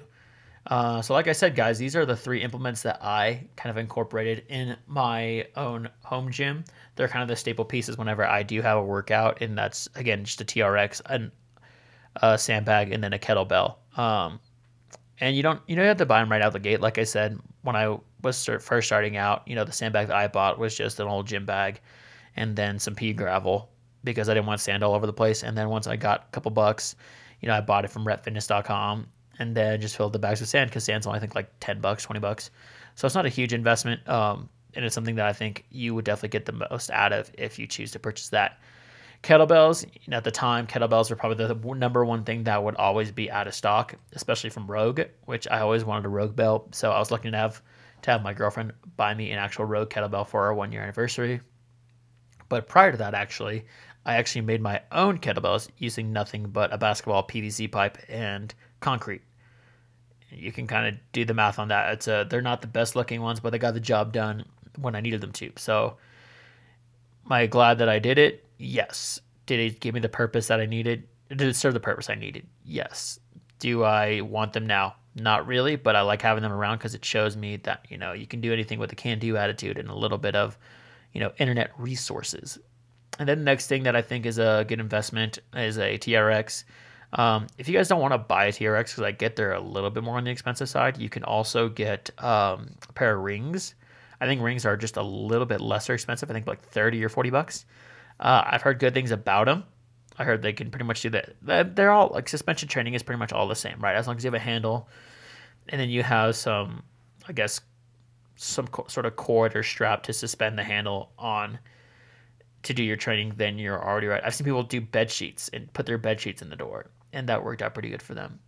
uh, 0.67 1.01
so 1.01 1.13
like 1.13 1.27
i 1.27 1.31
said 1.31 1.55
guys 1.55 1.77
these 1.77 1.95
are 1.95 2.05
the 2.05 2.15
three 2.15 2.41
implements 2.41 2.81
that 2.81 3.01
i 3.03 3.43
kind 3.55 3.69
of 3.71 3.77
incorporated 3.77 4.43
in 4.49 4.75
my 4.87 5.45
own 5.55 5.89
home 6.03 6.31
gym 6.31 6.63
they're 6.95 7.07
kind 7.07 7.23
of 7.23 7.29
the 7.29 7.35
staple 7.35 7.65
pieces 7.65 7.97
whenever 7.97 8.25
i 8.25 8.43
do 8.43 8.61
have 8.61 8.77
a 8.77 8.83
workout 8.83 9.41
and 9.41 9.57
that's 9.57 9.87
again 9.95 10.23
just 10.23 10.41
a 10.41 10.45
trx 10.45 11.01
and 11.09 11.31
a 12.21 12.37
sandbag 12.37 12.91
and 12.91 13.03
then 13.03 13.13
a 13.13 13.19
kettlebell 13.19 13.75
um, 13.97 14.39
and 15.19 15.35
you 15.35 15.43
don't 15.43 15.61
you 15.67 15.75
you 15.75 15.81
have 15.81 15.97
to 15.97 16.05
buy 16.05 16.19
them 16.19 16.31
right 16.31 16.41
out 16.41 16.53
the 16.53 16.59
gate. 16.59 16.81
Like 16.81 16.97
I 16.97 17.03
said, 17.03 17.39
when 17.63 17.75
I 17.75 17.97
was 18.21 18.43
first 18.45 18.87
starting 18.87 19.17
out, 19.17 19.47
you 19.47 19.55
know 19.55 19.63
the 19.63 19.71
sandbag 19.71 20.07
that 20.07 20.15
I 20.15 20.27
bought 20.27 20.59
was 20.59 20.75
just 20.75 20.99
an 20.99 21.07
old 21.07 21.27
gym 21.27 21.45
bag, 21.45 21.81
and 22.35 22.55
then 22.55 22.79
some 22.79 22.95
pea 22.95 23.13
gravel 23.13 23.69
because 24.03 24.29
I 24.29 24.33
didn't 24.33 24.45
want 24.45 24.61
sand 24.61 24.83
all 24.83 24.93
over 24.93 25.05
the 25.05 25.13
place. 25.13 25.43
And 25.43 25.57
then 25.57 25.69
once 25.69 25.87
I 25.87 25.95
got 25.95 26.25
a 26.27 26.31
couple 26.31 26.51
bucks, 26.51 26.95
you 27.41 27.47
know 27.47 27.55
I 27.55 27.61
bought 27.61 27.85
it 27.85 27.89
from 27.89 28.05
repfitness.com 28.05 29.07
and 29.39 29.55
then 29.55 29.81
just 29.81 29.95
filled 29.95 30.13
the 30.13 30.19
bags 30.19 30.39
with 30.39 30.49
sand 30.49 30.69
because 30.69 30.83
sand's 30.83 31.07
only 31.07 31.17
I 31.17 31.19
think 31.19 31.35
like 31.35 31.51
ten 31.59 31.79
bucks, 31.79 32.03
twenty 32.03 32.19
bucks. 32.19 32.51
So 32.95 33.05
it's 33.05 33.15
not 33.15 33.25
a 33.25 33.29
huge 33.29 33.53
investment, 33.53 34.07
um, 34.09 34.49
and 34.73 34.83
it's 34.83 34.95
something 34.95 35.15
that 35.15 35.25
I 35.25 35.33
think 35.33 35.65
you 35.69 35.93
would 35.95 36.05
definitely 36.05 36.29
get 36.29 36.45
the 36.45 36.67
most 36.69 36.89
out 36.89 37.13
of 37.13 37.31
if 37.37 37.59
you 37.59 37.67
choose 37.67 37.91
to 37.91 37.99
purchase 37.99 38.29
that. 38.29 38.59
Kettlebells, 39.23 39.83
you 39.85 40.11
know, 40.11 40.17
at 40.17 40.23
the 40.23 40.31
time, 40.31 40.67
kettlebells 40.67 41.09
were 41.09 41.15
probably 41.15 41.47
the 41.47 41.73
number 41.75 42.05
one 42.05 42.23
thing 42.23 42.43
that 42.43 42.63
would 42.63 42.75
always 42.75 43.11
be 43.11 43.31
out 43.31 43.47
of 43.47 43.55
stock, 43.55 43.95
especially 44.13 44.51
from 44.51 44.67
Rogue, 44.67 45.01
which 45.25 45.47
I 45.47 45.59
always 45.59 45.83
wanted 45.83 46.05
a 46.05 46.09
Rogue 46.09 46.35
belt. 46.35 46.75
So 46.75 46.91
I 46.91 46.99
was 46.99 47.09
lucky 47.09 47.31
to 47.31 47.37
have 47.37 47.61
to 48.03 48.11
have 48.11 48.21
my 48.21 48.33
girlfriend 48.33 48.73
buy 48.95 49.13
me 49.13 49.31
an 49.31 49.39
actual 49.39 49.65
Rogue 49.65 49.89
kettlebell 49.89 50.27
for 50.27 50.45
our 50.45 50.53
one 50.53 50.71
year 50.71 50.81
anniversary. 50.83 51.41
But 52.49 52.67
prior 52.67 52.91
to 52.91 52.97
that, 52.99 53.13
actually, 53.13 53.65
I 54.05 54.15
actually 54.15 54.41
made 54.41 54.61
my 54.61 54.81
own 54.91 55.17
kettlebells 55.17 55.69
using 55.77 56.13
nothing 56.13 56.49
but 56.49 56.71
a 56.71 56.77
basketball 56.77 57.27
PVC 57.27 57.69
pipe 57.71 57.97
and 58.07 58.53
concrete. 58.79 59.21
You 60.29 60.51
can 60.51 60.67
kind 60.67 60.87
of 60.87 61.01
do 61.11 61.25
the 61.25 61.33
math 61.33 61.59
on 61.59 61.69
that. 61.69 61.93
It's 61.93 62.07
a, 62.07 62.25
they're 62.29 62.41
not 62.41 62.61
the 62.61 62.67
best 62.67 62.95
looking 62.95 63.21
ones, 63.21 63.39
but 63.39 63.51
they 63.51 63.59
got 63.59 63.73
the 63.73 63.79
job 63.79 64.11
done 64.11 64.45
when 64.77 64.95
I 64.95 65.01
needed 65.01 65.21
them 65.21 65.31
to. 65.33 65.51
So, 65.55 65.97
am 67.25 67.31
I 67.31 67.47
glad 67.47 67.79
that 67.79 67.89
I 67.89 67.99
did 67.99 68.17
it? 68.17 68.45
Yes. 68.57 69.19
Did 69.45 69.59
it 69.59 69.79
give 69.79 69.93
me 69.93 69.99
the 69.99 70.09
purpose 70.09 70.47
that 70.47 70.59
I 70.59 70.65
needed? 70.65 71.07
Did 71.29 71.41
it 71.41 71.55
serve 71.55 71.73
the 71.73 71.79
purpose 71.79 72.09
I 72.09 72.15
needed? 72.15 72.45
Yes. 72.65 73.19
Do 73.59 73.83
I 73.83 74.21
want 74.21 74.53
them 74.53 74.67
now? 74.67 74.95
Not 75.15 75.47
really, 75.47 75.75
but 75.75 75.95
I 75.95 76.01
like 76.01 76.21
having 76.21 76.43
them 76.43 76.51
around 76.51 76.77
because 76.77 76.93
it 76.93 77.03
shows 77.03 77.35
me 77.35 77.57
that 77.57 77.85
you 77.89 77.97
know 77.97 78.13
you 78.13 78.27
can 78.27 78.39
do 78.39 78.53
anything 78.53 78.77
with 78.77 78.91
a 78.91 78.95
can-do 78.95 79.35
attitude 79.35 79.79
and 79.79 79.89
a 79.89 79.95
little 79.95 80.19
bit 80.19 80.35
of, 80.35 80.57
you 81.11 81.19
know, 81.19 81.31
internet 81.39 81.71
resources. 81.77 82.59
And 83.17 83.27
then 83.27 83.39
the 83.39 83.45
next 83.45 83.65
thing 83.65 83.83
that 83.83 83.95
I 83.95 84.03
think 84.03 84.27
is 84.27 84.37
a 84.37 84.63
good 84.67 84.79
investment 84.79 85.39
is 85.55 85.79
a 85.79 85.97
TRX. 85.97 86.65
Um, 87.13 87.47
if 87.57 87.67
you 87.67 87.73
guys 87.73 87.87
don't 87.87 88.01
want 88.01 88.13
to 88.13 88.17
buy 88.17 88.45
a 88.45 88.51
TRX, 88.51 88.91
because 88.91 89.03
I 89.03 89.11
get 89.11 89.35
they're 89.35 89.53
a 89.53 89.61
little 89.61 89.89
bit 89.89 90.03
more 90.03 90.17
on 90.17 90.23
the 90.23 90.31
expensive 90.31 90.69
side, 90.69 90.97
you 90.97 91.09
can 91.09 91.23
also 91.23 91.69
get 91.69 92.09
um, 92.21 92.71
a 92.87 92.93
pair 92.93 93.15
of 93.15 93.23
rings. 93.23 93.75
I 94.19 94.25
think 94.25 94.41
rings 94.41 94.65
are 94.65 94.75
just 94.75 94.97
a 94.97 95.01
little 95.03 95.45
bit 95.45 95.61
lesser 95.61 95.93
expensive. 95.93 96.29
I 96.29 96.33
think 96.33 96.47
like 96.47 96.61
30 96.61 97.03
or 97.03 97.09
40 97.09 97.29
bucks. 97.29 97.65
Uh, 98.19 98.43
I've 98.45 98.61
heard 98.61 98.79
good 98.79 98.93
things 98.93 99.11
about 99.11 99.45
them. 99.45 99.63
I 100.17 100.23
heard 100.23 100.41
they 100.41 100.53
can 100.53 100.71
pretty 100.71 100.85
much 100.85 101.01
do 101.01 101.11
that. 101.11 101.75
They're 101.75 101.91
all 101.91 102.09
like 102.13 102.27
suspension 102.27 102.67
training 102.67 102.95
is 102.95 103.03
pretty 103.03 103.19
much 103.19 103.31
all 103.31 103.47
the 103.47 103.55
same, 103.55 103.79
right? 103.79 103.95
As 103.95 104.07
long 104.07 104.17
as 104.17 104.23
you 104.23 104.27
have 104.27 104.33
a 104.33 104.39
handle, 104.39 104.89
and 105.69 105.79
then 105.79 105.89
you 105.89 106.01
have 106.01 106.35
some, 106.35 106.81
I 107.27 107.33
guess, 107.33 107.61
some 108.35 108.67
co- 108.67 108.87
sort 108.87 109.05
of 109.05 109.15
cord 109.15 109.55
or 109.55 109.63
strap 109.63 110.03
to 110.03 110.13
suspend 110.13 110.57
the 110.57 110.63
handle 110.63 111.11
on 111.19 111.59
to 112.67 112.73
do 112.73 112.83
your 112.83 112.95
training, 112.95 113.33
then 113.35 113.57
you're 113.57 113.83
already 113.83 114.07
right. 114.07 114.21
I've 114.23 114.35
seen 114.35 114.45
people 114.45 114.63
do 114.63 114.79
bed 114.79 115.11
sheets 115.11 115.49
and 115.51 115.71
put 115.73 115.85
their 115.85 115.97
bed 115.97 116.19
sheets 116.19 116.41
in 116.41 116.49
the 116.49 116.55
door, 116.55 116.91
and 117.11 117.27
that 117.29 117.43
worked 117.43 117.61
out 117.61 117.73
pretty 117.73 117.89
good 117.89 118.01
for 118.01 118.13
them. 118.13 118.39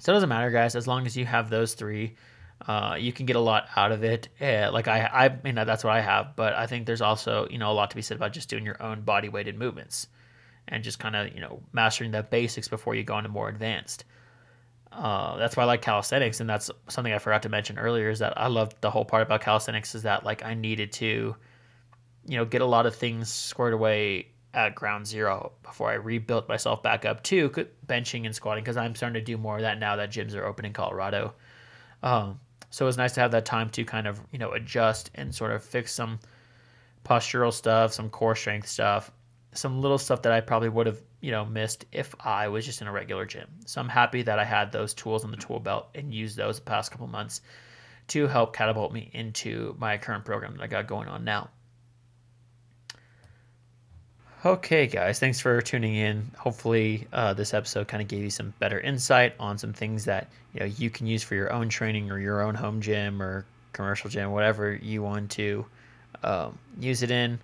So 0.00 0.12
it 0.12 0.16
doesn't 0.16 0.28
matter, 0.28 0.50
guys, 0.50 0.74
as 0.76 0.86
long 0.86 1.06
as 1.06 1.16
you 1.16 1.26
have 1.26 1.50
those 1.50 1.74
three. 1.74 2.16
Uh, 2.66 2.96
you 2.98 3.12
can 3.12 3.24
get 3.24 3.36
a 3.36 3.40
lot 3.40 3.68
out 3.76 3.92
of 3.92 4.02
it. 4.02 4.28
Yeah, 4.40 4.70
like 4.70 4.88
I, 4.88 5.08
I 5.12 5.38
mean, 5.44 5.54
that's 5.54 5.84
what 5.84 5.92
I 5.92 6.00
have. 6.00 6.34
But 6.34 6.54
I 6.54 6.66
think 6.66 6.86
there's 6.86 7.00
also, 7.00 7.46
you 7.50 7.58
know, 7.58 7.70
a 7.70 7.72
lot 7.72 7.90
to 7.90 7.96
be 7.96 8.02
said 8.02 8.16
about 8.16 8.32
just 8.32 8.48
doing 8.48 8.64
your 8.64 8.82
own 8.82 9.02
body 9.02 9.28
weighted 9.28 9.56
movements 9.56 10.08
and 10.66 10.82
just 10.82 10.98
kind 10.98 11.14
of, 11.14 11.32
you 11.32 11.40
know, 11.40 11.62
mastering 11.72 12.10
the 12.10 12.22
basics 12.22 12.66
before 12.66 12.94
you 12.96 13.04
go 13.04 13.16
into 13.16 13.30
more 13.30 13.48
advanced. 13.48 14.04
Uh, 14.90 15.36
that's 15.36 15.56
why 15.56 15.62
I 15.62 15.66
like 15.66 15.82
calisthenics, 15.82 16.40
and 16.40 16.50
that's 16.50 16.70
something 16.88 17.12
I 17.12 17.18
forgot 17.18 17.42
to 17.42 17.48
mention 17.48 17.78
earlier. 17.78 18.10
Is 18.10 18.18
that 18.18 18.34
I 18.36 18.48
love 18.48 18.74
the 18.80 18.90
whole 18.90 19.04
part 19.04 19.22
about 19.22 19.40
calisthenics 19.40 19.94
is 19.94 20.02
that 20.02 20.24
like 20.24 20.44
I 20.44 20.54
needed 20.54 20.92
to, 20.94 21.36
you 22.28 22.36
know, 22.36 22.44
get 22.44 22.60
a 22.60 22.66
lot 22.66 22.86
of 22.86 22.94
things 22.94 23.32
squared 23.32 23.72
away 23.72 24.28
at 24.54 24.74
ground 24.74 25.06
zero 25.06 25.52
before 25.62 25.90
I 25.90 25.94
rebuilt 25.94 26.48
myself 26.48 26.82
back 26.82 27.04
up 27.04 27.22
to 27.24 27.48
benching 27.86 28.26
and 28.26 28.34
squatting 28.34 28.62
because 28.62 28.76
I'm 28.76 28.94
starting 28.94 29.14
to 29.14 29.24
do 29.24 29.38
more 29.38 29.56
of 29.56 29.62
that 29.62 29.78
now 29.78 29.96
that 29.96 30.10
gyms 30.10 30.34
are 30.34 30.44
open 30.44 30.64
in 30.64 30.72
Colorado. 30.72 31.34
Um, 32.02 32.38
so 32.70 32.84
it 32.84 32.88
was 32.88 32.98
nice 32.98 33.12
to 33.14 33.20
have 33.20 33.30
that 33.32 33.44
time 33.44 33.70
to 33.70 33.84
kind 33.84 34.06
of 34.06 34.20
you 34.30 34.38
know 34.38 34.52
adjust 34.52 35.10
and 35.14 35.34
sort 35.34 35.52
of 35.52 35.64
fix 35.64 35.92
some 35.92 36.18
postural 37.04 37.52
stuff, 37.52 37.92
some 37.94 38.10
core 38.10 38.36
strength 38.36 38.68
stuff, 38.68 39.10
some 39.52 39.80
little 39.80 39.98
stuff 39.98 40.22
that 40.22 40.32
I 40.32 40.40
probably 40.40 40.68
would 40.68 40.86
have 40.86 41.00
you 41.20 41.30
know 41.30 41.46
missed 41.46 41.86
if 41.92 42.14
I 42.20 42.48
was 42.48 42.66
just 42.66 42.82
in 42.82 42.88
a 42.88 42.92
regular 42.92 43.24
gym. 43.24 43.48
So 43.64 43.80
I'm 43.80 43.88
happy 43.88 44.22
that 44.22 44.38
I 44.38 44.44
had 44.44 44.70
those 44.70 44.92
tools 44.92 45.24
in 45.24 45.30
the 45.30 45.36
tool 45.38 45.60
belt 45.60 45.88
and 45.94 46.12
used 46.12 46.36
those 46.36 46.56
the 46.56 46.64
past 46.64 46.90
couple 46.90 47.06
months 47.06 47.40
to 48.08 48.26
help 48.26 48.54
catapult 48.54 48.92
me 48.92 49.10
into 49.12 49.74
my 49.78 49.98
current 49.98 50.24
program 50.24 50.56
that 50.56 50.62
I 50.62 50.66
got 50.66 50.86
going 50.86 51.08
on 51.08 51.24
now. 51.24 51.50
Okay, 54.44 54.86
guys, 54.86 55.18
thanks 55.18 55.40
for 55.40 55.60
tuning 55.60 55.96
in. 55.96 56.30
Hopefully, 56.38 57.08
uh, 57.12 57.34
this 57.34 57.52
episode 57.52 57.88
kind 57.88 58.00
of 58.00 58.06
gave 58.06 58.22
you 58.22 58.30
some 58.30 58.54
better 58.60 58.78
insight 58.78 59.34
on 59.40 59.58
some 59.58 59.72
things 59.72 60.04
that 60.04 60.28
you 60.54 60.60
know 60.60 60.66
you 60.66 60.90
can 60.90 61.08
use 61.08 61.24
for 61.24 61.34
your 61.34 61.52
own 61.52 61.68
training 61.68 62.12
or 62.12 62.20
your 62.20 62.42
own 62.42 62.54
home 62.54 62.80
gym 62.80 63.20
or 63.20 63.44
commercial 63.72 64.08
gym, 64.08 64.30
whatever 64.30 64.78
you 64.80 65.02
want 65.02 65.32
to 65.32 65.66
um, 66.22 66.56
use 66.78 67.02
it 67.02 67.10
in. 67.10 67.40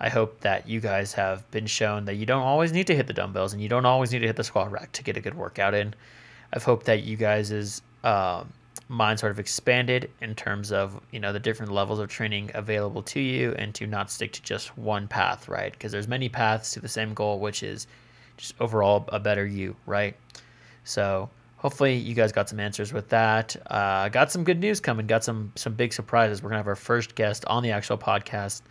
I 0.00 0.08
hope 0.08 0.40
that 0.40 0.66
you 0.66 0.80
guys 0.80 1.12
have 1.12 1.48
been 1.50 1.66
shown 1.66 2.06
that 2.06 2.14
you 2.14 2.24
don't 2.24 2.42
always 2.42 2.72
need 2.72 2.86
to 2.86 2.96
hit 2.96 3.06
the 3.06 3.12
dumbbells 3.12 3.52
and 3.52 3.60
you 3.60 3.68
don't 3.68 3.84
always 3.84 4.10
need 4.10 4.20
to 4.20 4.26
hit 4.26 4.36
the 4.36 4.44
squat 4.44 4.72
rack 4.72 4.92
to 4.92 5.02
get 5.02 5.18
a 5.18 5.20
good 5.20 5.34
workout 5.34 5.74
in. 5.74 5.92
I've 6.54 6.64
hoped 6.64 6.86
that 6.86 7.02
you 7.02 7.18
guys' 7.18 7.82
um, 8.02 8.50
mind 8.88 9.20
sort 9.20 9.30
of 9.30 9.38
expanded 9.38 10.10
in 10.20 10.34
terms 10.34 10.72
of 10.72 11.00
you 11.12 11.20
know 11.20 11.32
the 11.32 11.38
different 11.38 11.70
levels 11.70 11.98
of 12.00 12.08
training 12.08 12.50
available 12.54 13.02
to 13.02 13.20
you 13.20 13.54
and 13.56 13.72
to 13.74 13.86
not 13.86 14.10
stick 14.10 14.32
to 14.32 14.42
just 14.42 14.76
one 14.76 15.06
path 15.06 15.48
right? 15.48 15.72
Because 15.72 15.92
there's 15.92 16.08
many 16.08 16.28
paths 16.28 16.72
to 16.72 16.80
the 16.80 16.88
same 16.88 17.14
goal 17.14 17.38
which 17.38 17.62
is 17.62 17.86
just 18.36 18.54
overall 18.60 19.04
a 19.08 19.20
better 19.20 19.46
you 19.46 19.76
right? 19.86 20.16
So 20.84 21.30
hopefully 21.56 21.94
you 21.94 22.14
guys 22.14 22.32
got 22.32 22.48
some 22.48 22.58
answers 22.58 22.92
with 22.92 23.08
that. 23.10 23.54
Uh, 23.70 24.08
got 24.08 24.32
some 24.32 24.42
good 24.42 24.58
news 24.58 24.80
coming 24.80 25.06
got 25.06 25.22
some 25.22 25.52
some 25.54 25.74
big 25.74 25.92
surprises. 25.92 26.42
We're 26.42 26.50
gonna 26.50 26.58
have 26.58 26.68
our 26.68 26.74
first 26.74 27.14
guest 27.14 27.44
on 27.46 27.62
the 27.62 27.70
actual 27.70 27.96
podcast 27.96 28.62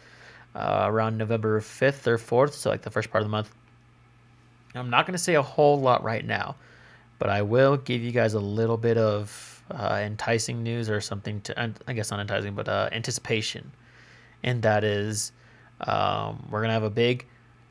uh, 0.55 0.83
around 0.87 1.17
november 1.17 1.61
5th 1.61 2.07
or 2.07 2.17
4th 2.17 2.53
so 2.53 2.69
like 2.69 2.81
the 2.81 2.89
first 2.89 3.09
part 3.09 3.21
of 3.21 3.27
the 3.27 3.31
month. 3.31 3.49
I'm 4.75 4.89
not 4.89 5.05
gonna 5.05 5.17
say 5.17 5.35
a 5.35 5.41
whole 5.41 5.79
lot 5.79 6.03
right 6.03 6.25
now 6.25 6.55
but 7.19 7.29
i 7.29 7.41
will 7.41 7.77
give 7.77 8.01
you 8.01 8.11
guys 8.11 8.33
a 8.33 8.39
little 8.39 8.77
bit 8.77 8.97
of 8.97 9.58
uh, 9.71 9.99
enticing 10.03 10.63
news 10.63 10.89
or 10.89 11.01
something 11.01 11.41
to 11.41 11.73
I 11.87 11.93
guess 11.93 12.11
not 12.11 12.19
enticing, 12.19 12.55
but 12.55 12.67
uh, 12.67 12.89
anticipation, 12.91 13.71
and 14.43 14.61
that 14.63 14.83
is 14.83 15.31
um, 15.81 16.47
we're 16.49 16.61
gonna 16.61 16.73
have 16.73 16.83
a 16.83 16.89
big, 16.89 17.25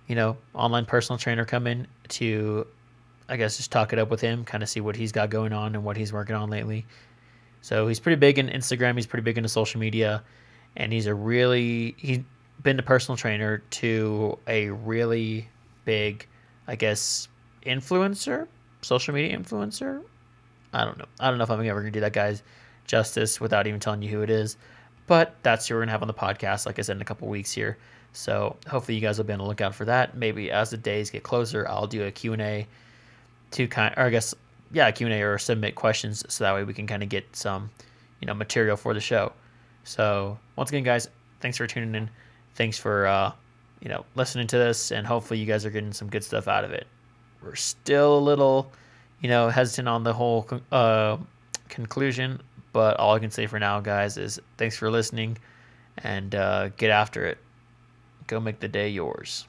you 0.07 0.15
know, 0.15 0.37
online 0.55 0.87
personal 0.87 1.19
trainer 1.19 1.45
come 1.45 1.67
in 1.67 1.87
to, 2.09 2.67
I 3.29 3.37
guess, 3.37 3.57
just 3.57 3.71
talk 3.71 3.93
it 3.93 3.99
up 3.99 4.11
with 4.11 4.21
him, 4.21 4.45
kind 4.45 4.63
of 4.63 4.69
see 4.69 4.81
what 4.81 4.97
he's 4.97 5.13
got 5.13 5.31
going 5.31 5.53
on 5.53 5.75
and 5.75 5.85
what 5.85 5.97
he's 5.97 6.13
working 6.13 6.37
on 6.37 6.51
lately. 6.51 6.87
So 7.61 7.89
he's 7.89 8.01
pretty 8.01 8.17
big 8.17 8.39
in 8.39 8.49
Instagram. 8.49 8.95
He's 8.95 9.07
pretty 9.07 9.25
big 9.25 9.37
into 9.37 9.49
social 9.49 9.81
media, 9.81 10.23
and 10.77 10.93
he's 10.93 11.07
a 11.07 11.15
really 11.15 11.95
he's 11.99 12.21
been 12.63 12.79
a 12.79 12.83
personal 12.83 13.17
trainer 13.17 13.59
to 13.71 14.39
a 14.47 14.71
really 14.71 15.49
big, 15.85 16.27
I 16.67 16.77
guess, 16.77 17.29
influencer, 17.65 18.47
social 18.83 19.15
media 19.15 19.37
influencer. 19.37 20.03
I 20.73 20.85
don't 20.85 20.99
know. 20.99 21.07
I 21.19 21.29
don't 21.29 21.39
know 21.39 21.45
if 21.45 21.51
I'm 21.51 21.65
ever 21.65 21.81
gonna 21.81 21.91
do 21.91 22.01
that 22.01 22.13
guy's 22.13 22.43
justice 22.85 23.41
without 23.41 23.67
even 23.67 23.81
telling 23.81 24.03
you 24.03 24.09
who 24.09 24.23
it 24.23 24.31
is. 24.31 24.57
But 25.07 25.35
that's 25.43 25.67
who 25.67 25.75
we're 25.75 25.83
gonna 25.83 25.93
have 25.93 26.03
on 26.03 26.09
the 26.09 26.15
podcast, 26.15 26.67
like 26.67 26.79
I 26.79 26.83
said, 26.83 26.97
in 26.97 27.03
a 27.03 27.05
couple 27.05 27.29
weeks 27.29 27.53
here. 27.53 27.79
So 28.13 28.57
hopefully 28.67 28.97
you 28.97 29.01
guys 29.01 29.19
will 29.19 29.25
be 29.25 29.33
on 29.33 29.39
the 29.39 29.45
lookout 29.45 29.75
for 29.75 29.85
that. 29.85 30.17
Maybe 30.17 30.51
as 30.51 30.71
the 30.71 30.77
days 30.77 31.11
get 31.11 31.23
closer, 31.23 31.67
I'll 31.69 31.87
do 31.87 32.05
a 32.05 32.11
Q&A 32.11 32.67
to 33.53 33.69
kind 33.69 33.95
or 33.97 34.05
I 34.05 34.11
guess 34.11 34.35
yeah, 34.73 34.91
Q&A 34.91 35.23
or 35.23 35.39
submit 35.39 35.75
questions 35.75 36.25
so 36.29 36.45
that 36.45 36.55
way 36.55 36.65
we 36.65 36.75
can 36.75 36.87
kind 36.87 37.03
of 37.03 37.09
get 37.09 37.25
some, 37.35 37.71
you 38.21 38.27
know, 38.27 38.35
material 38.35 38.77
for 38.77 38.93
the 38.93 39.01
show. 39.01 39.33
So, 39.85 40.39
once 40.57 40.69
again 40.69 40.83
guys, 40.83 41.09
thanks 41.41 41.57
for 41.57 41.67
tuning 41.67 41.95
in. 41.95 42.11
Thanks 42.55 42.79
for 42.79 43.07
uh, 43.07 43.33
you 43.81 43.89
know, 43.89 44.05
listening 44.15 44.47
to 44.49 44.59
this 44.59 44.91
and 44.91 45.07
hopefully 45.07 45.41
you 45.41 45.47
guys 45.47 45.65
are 45.65 45.71
getting 45.71 45.93
some 45.93 46.11
good 46.11 46.25
stuff 46.25 46.49
out 46.49 46.65
of 46.65 46.73
it. 46.73 46.87
We're 47.43 47.55
still 47.55 48.19
a 48.19 48.21
little 48.21 48.73
you 49.21 49.29
know, 49.29 49.49
hesitant 49.49 49.89
on 49.89 50.05
the 50.05 50.13
whole 50.13 50.49
uh, 50.73 51.17
conclusion. 51.69 52.41
But 52.73 52.99
all 52.99 53.15
I 53.15 53.19
can 53.19 53.31
say 53.31 53.47
for 53.47 53.59
now, 53.59 53.81
guys, 53.81 54.17
is 54.17 54.41
thanks 54.57 54.77
for 54.77 54.91
listening 54.91 55.39
and 55.97 56.35
uh, 56.35 56.69
get 56.71 56.91
after 56.91 57.25
it. 57.27 57.39
Go 58.27 58.41
make 58.41 58.61
the 58.61 58.69
day 58.69 58.89
yours. 58.89 59.47